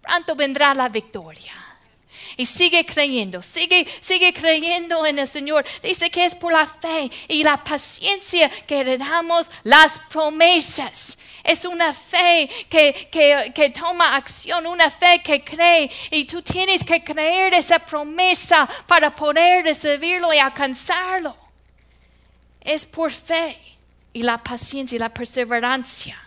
Pronto 0.00 0.34
vendrá 0.34 0.74
la 0.74 0.88
victoria. 0.88 1.52
Y 2.36 2.46
sigue 2.46 2.84
creyendo, 2.84 3.42
sigue, 3.42 3.86
sigue 4.00 4.32
creyendo 4.32 5.06
en 5.06 5.18
el 5.18 5.26
Señor. 5.26 5.64
Dice 5.82 6.10
que 6.10 6.24
es 6.24 6.34
por 6.34 6.52
la 6.52 6.66
fe 6.66 7.10
y 7.28 7.42
la 7.42 7.62
paciencia 7.62 8.48
que 8.48 8.80
heredamos 8.80 9.46
las 9.62 9.98
promesas. 10.10 11.18
Es 11.42 11.64
una 11.64 11.92
fe 11.92 12.48
que, 12.68 13.08
que, 13.10 13.52
que, 13.54 13.70
toma 13.70 14.16
acción, 14.16 14.66
una 14.66 14.90
fe 14.90 15.20
que 15.22 15.44
cree. 15.44 15.90
Y 16.10 16.24
tú 16.24 16.42
tienes 16.42 16.82
que 16.82 17.04
creer 17.04 17.54
esa 17.54 17.78
promesa 17.78 18.68
para 18.86 19.14
poder 19.14 19.64
recibirlo 19.64 20.32
y 20.32 20.38
alcanzarlo. 20.38 21.36
Es 22.60 22.86
por 22.86 23.12
fe 23.12 23.58
y 24.12 24.22
la 24.22 24.42
paciencia 24.42 24.96
y 24.96 24.98
la 24.98 25.10
perseverancia. 25.10 26.18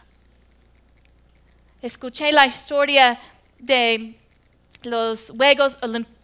Escuché 1.82 2.32
la 2.32 2.46
historia 2.46 3.20
de 3.58 4.16
los 4.84 5.32
Juegos 5.36 5.78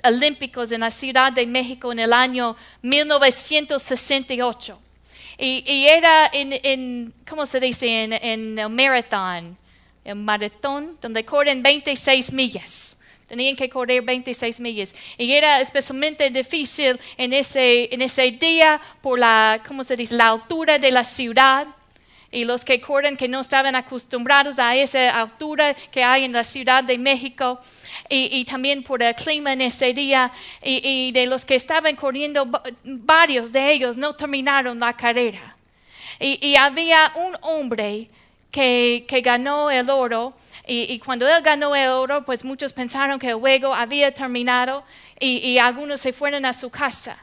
Olímpicos 0.03 0.71
en 0.71 0.81
la 0.81 0.91
Ciudad 0.91 1.31
de 1.31 1.45
México 1.45 1.91
en 1.91 1.99
el 1.99 2.13
año 2.13 2.55
1968. 2.81 4.79
Y, 5.37 5.85
era 5.87 6.29
en, 6.31 7.13
¿cómo 7.27 7.45
se 7.45 7.59
dice? 7.59 8.03
En, 8.03 8.13
en 8.13 8.57
el 8.59 8.69
maratón, 8.69 9.57
el 10.05 10.15
maratón, 10.15 10.97
donde 11.01 11.25
corren 11.25 11.61
26 11.63 12.31
millas. 12.31 12.95
Tenían 13.27 13.55
que 13.55 13.67
correr 13.67 14.03
26 14.03 14.59
millas. 14.59 14.93
Y 15.17 15.31
era 15.31 15.59
especialmente 15.59 16.29
difícil 16.29 16.99
en 17.17 17.33
ese, 17.33 17.93
en 17.93 18.01
ese 18.01 18.31
día 18.31 18.79
por 19.01 19.17
la, 19.17 19.61
¿cómo 19.67 19.83
se 19.83 19.95
dice? 19.95 20.15
La 20.15 20.29
altura 20.29 20.77
de 20.77 20.91
la 20.91 21.03
ciudad 21.03 21.67
y 22.31 22.45
los 22.45 22.65
que 22.65 22.81
corren 22.81 23.15
que 23.15 23.27
no 23.27 23.39
estaban 23.39 23.75
acostumbrados 23.75 24.59
a 24.59 24.75
esa 24.75 25.19
altura 25.19 25.73
que 25.73 26.03
hay 26.03 26.25
en 26.25 26.31
la 26.31 26.43
Ciudad 26.43 26.83
de 26.83 26.97
México 26.97 27.59
y, 28.09 28.45
también 28.45 28.83
por 28.83 29.01
el 29.01 29.15
clima 29.15 29.53
en 29.53 29.61
ese 29.61 29.93
día 29.93 30.31
y, 30.61 31.11
de 31.11 31.25
los 31.25 31.45
que 31.45 31.55
estaban 31.55 31.95
corriendo, 31.95 32.47
varios 32.83 33.51
de 33.51 33.71
ellos 33.71 33.97
no 33.97 34.13
terminaron 34.13 34.79
la 34.79 34.93
carrera. 34.93 35.55
Y, 36.19 36.55
había 36.55 37.11
un 37.15 37.37
hombre 37.41 38.09
que, 38.51 39.05
que 39.07 39.21
ganó 39.21 39.71
el 39.71 39.89
oro 39.89 40.35
y, 40.65 40.97
cuando 40.99 41.27
él 41.27 41.41
ganó 41.41 41.75
el 41.75 41.89
oro, 41.89 42.23
pues 42.23 42.45
muchos 42.45 42.71
pensaron 42.71 43.19
que 43.19 43.29
el 43.29 43.35
juego 43.35 43.73
había 43.73 44.13
terminado 44.13 44.83
y, 45.19 45.57
algunos 45.57 45.99
se 45.99 46.13
fueron 46.13 46.45
a 46.45 46.53
su 46.53 46.69
casa. 46.69 47.17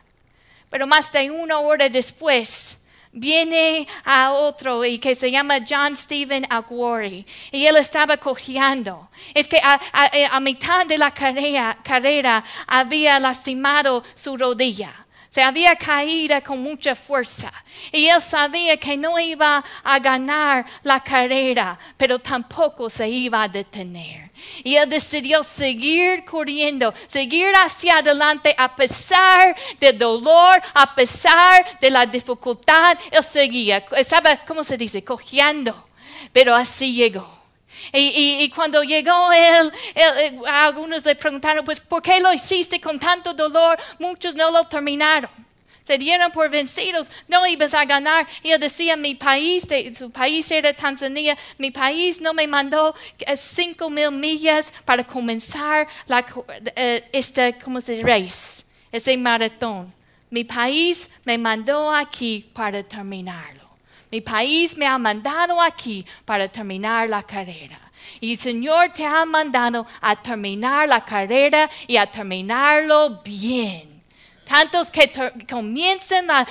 Pero 0.68 0.86
más 0.86 1.10
de 1.10 1.30
una 1.30 1.58
hora 1.58 1.88
después, 1.88 2.76
viene 3.12 3.86
a 4.04 4.32
otro 4.32 4.84
y 4.84 4.98
que 4.98 5.14
se 5.14 5.30
llama 5.30 5.58
John 5.68 5.96
Stephen 5.96 6.46
Aguirre 6.48 7.26
y 7.50 7.66
él 7.66 7.76
estaba 7.76 8.16
cojeando. 8.16 9.10
Es 9.34 9.48
que 9.48 9.60
a, 9.62 10.40
mitad 10.40 10.86
de 10.86 10.98
la 10.98 11.12
carrera 11.12 12.44
había 12.66 13.18
lastimado 13.18 14.04
su 14.14 14.36
rodilla 14.36 15.06
se 15.30 15.40
había 15.40 15.76
caído 15.76 16.42
con 16.42 16.60
mucha 16.60 16.96
fuerza 16.96 17.52
y 17.92 18.06
él 18.06 18.20
sabía 18.20 18.76
que 18.76 18.96
no 18.96 19.16
iba 19.18 19.64
a 19.84 19.98
ganar 20.00 20.66
la 20.82 21.00
carrera, 21.00 21.78
pero 21.96 22.18
tampoco 22.18 22.90
se 22.90 23.08
iba 23.08 23.44
a 23.44 23.48
detener. 23.48 24.30
Y 24.64 24.74
él 24.74 24.88
decidió 24.88 25.44
seguir 25.44 26.24
corriendo, 26.24 26.92
seguir 27.06 27.52
hacia 27.54 27.98
adelante 27.98 28.54
a 28.58 28.74
pesar 28.74 29.54
del 29.78 29.96
dolor, 29.96 30.60
a 30.74 30.94
pesar 30.94 31.78
de 31.78 31.90
la 31.90 32.06
dificultad. 32.06 32.98
Él 33.10 33.22
seguía, 33.22 33.84
estaba, 33.96 34.36
¿cómo 34.44 34.64
se 34.64 34.76
dice? 34.76 35.04
Cojeando, 35.04 35.88
pero 36.32 36.54
así 36.54 36.92
llegó. 36.92 37.39
Y, 37.92 38.50
cuando 38.54 38.82
llegó 38.82 39.32
él, 39.32 39.72
eh, 39.94 40.38
algunos 40.46 41.04
le 41.04 41.14
preguntaron, 41.14 41.64
pues, 41.64 41.80
¿por 41.80 42.02
qué 42.02 42.20
lo 42.20 42.32
hiciste 42.32 42.80
con 42.80 42.98
tanto 42.98 43.34
dolor? 43.34 43.78
Muchos 43.98 44.34
no 44.34 44.50
lo 44.50 44.64
terminaron. 44.64 45.30
se 45.82 45.98
dieron 45.98 46.30
por 46.30 46.48
vencidos, 46.48 47.10
no 47.26 47.44
ibas 47.46 47.74
a 47.74 47.84
ganar. 47.84 48.26
Y 48.42 48.52
él 48.52 48.60
decía, 48.60 48.96
mi 48.96 49.14
país, 49.16 49.66
su 49.98 50.10
país 50.10 50.48
era 50.50 50.72
Tanzania, 50.72 51.36
mi 51.58 51.70
país 51.70 52.20
no 52.20 52.32
me 52.32 52.46
mandó 52.46 52.94
eh, 53.18 53.36
cinco 53.36 53.90
mil 53.90 54.12
millas 54.12 54.72
para 54.84 55.02
comenzar 55.02 55.88
la, 56.06 56.24
eh, 56.76 57.08
este, 57.12 57.58
¿cómo 57.64 57.80
se 57.80 58.02
race? 58.02 58.64
Ese 58.92 59.16
maratón. 59.16 59.92
Mi 60.30 60.44
país 60.44 61.10
me 61.24 61.36
mandó 61.36 61.90
aquí 61.92 62.48
para 62.54 62.84
terminarlo. 62.84 63.59
Mi 64.10 64.20
país 64.20 64.76
me 64.76 64.86
ha 64.86 64.98
mandado 64.98 65.60
aquí 65.60 66.04
para 66.24 66.48
terminar 66.48 67.08
la 67.08 67.22
carrera. 67.22 67.78
Y 68.20 68.34
Señor 68.36 68.92
te 68.92 69.04
ha 69.04 69.24
mandado 69.24 69.86
a 70.00 70.16
terminar 70.16 70.88
la 70.88 71.04
carrera 71.04 71.68
y 71.86 71.96
a 71.96 72.06
terminarlo 72.06 73.20
bien. 73.22 73.89
Tantos 74.50 74.90
que 74.90 75.08
comienzan 75.48 76.26
la 76.26 76.44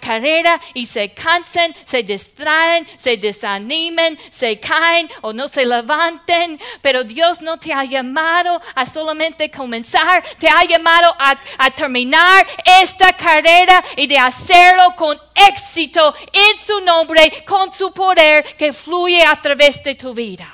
carrera 0.00 0.58
y 0.72 0.86
se 0.86 1.12
cansan, 1.12 1.74
se 1.84 2.02
distraen, 2.02 2.86
se 2.96 3.18
desanimen, 3.18 4.18
se 4.30 4.58
caen 4.58 5.06
o 5.20 5.34
no 5.34 5.48
se 5.48 5.66
levanten. 5.66 6.58
Pero 6.80 7.04
Dios 7.04 7.42
no 7.42 7.58
te 7.58 7.70
ha 7.70 7.84
llamado 7.84 8.58
a 8.74 8.86
solamente 8.86 9.50
comenzar, 9.50 10.22
te 10.38 10.48
ha 10.48 10.64
llamado 10.64 11.14
a, 11.18 11.38
a 11.58 11.70
terminar 11.72 12.46
esta 12.64 13.12
carrera 13.12 13.84
y 13.98 14.06
de 14.06 14.16
hacerlo 14.18 14.94
con 14.96 15.20
éxito 15.34 16.14
en 16.32 16.56
su 16.56 16.80
nombre, 16.80 17.44
con 17.46 17.70
su 17.70 17.92
poder 17.92 18.56
que 18.56 18.72
fluye 18.72 19.22
a 19.22 19.38
través 19.38 19.82
de 19.82 19.94
tu 19.94 20.14
vida. 20.14 20.48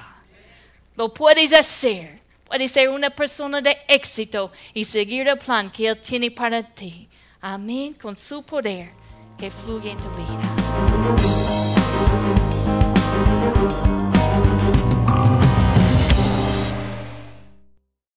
Lo 0.97 1.15
puedes 1.15 1.53
hacer. 1.53 2.18
Puedes 2.49 2.71
ser 2.71 2.89
una 2.89 3.11
persona 3.11 3.61
de 3.61 3.77
éxito 3.87 4.51
y 4.73 4.85
seguir 4.85 5.29
el 5.29 5.37
plan 5.37 5.71
que 5.71 5.89
Él 5.89 6.01
tiene 6.01 6.31
para 6.31 6.63
ti. 6.63 7.09
Amén. 7.41 7.95
Con 7.95 8.17
su 8.17 8.43
poder 8.43 8.91
que 9.37 9.51
fluye 9.51 9.91
en 9.91 9.99
tu 9.99 10.09
vida. 10.09 11.78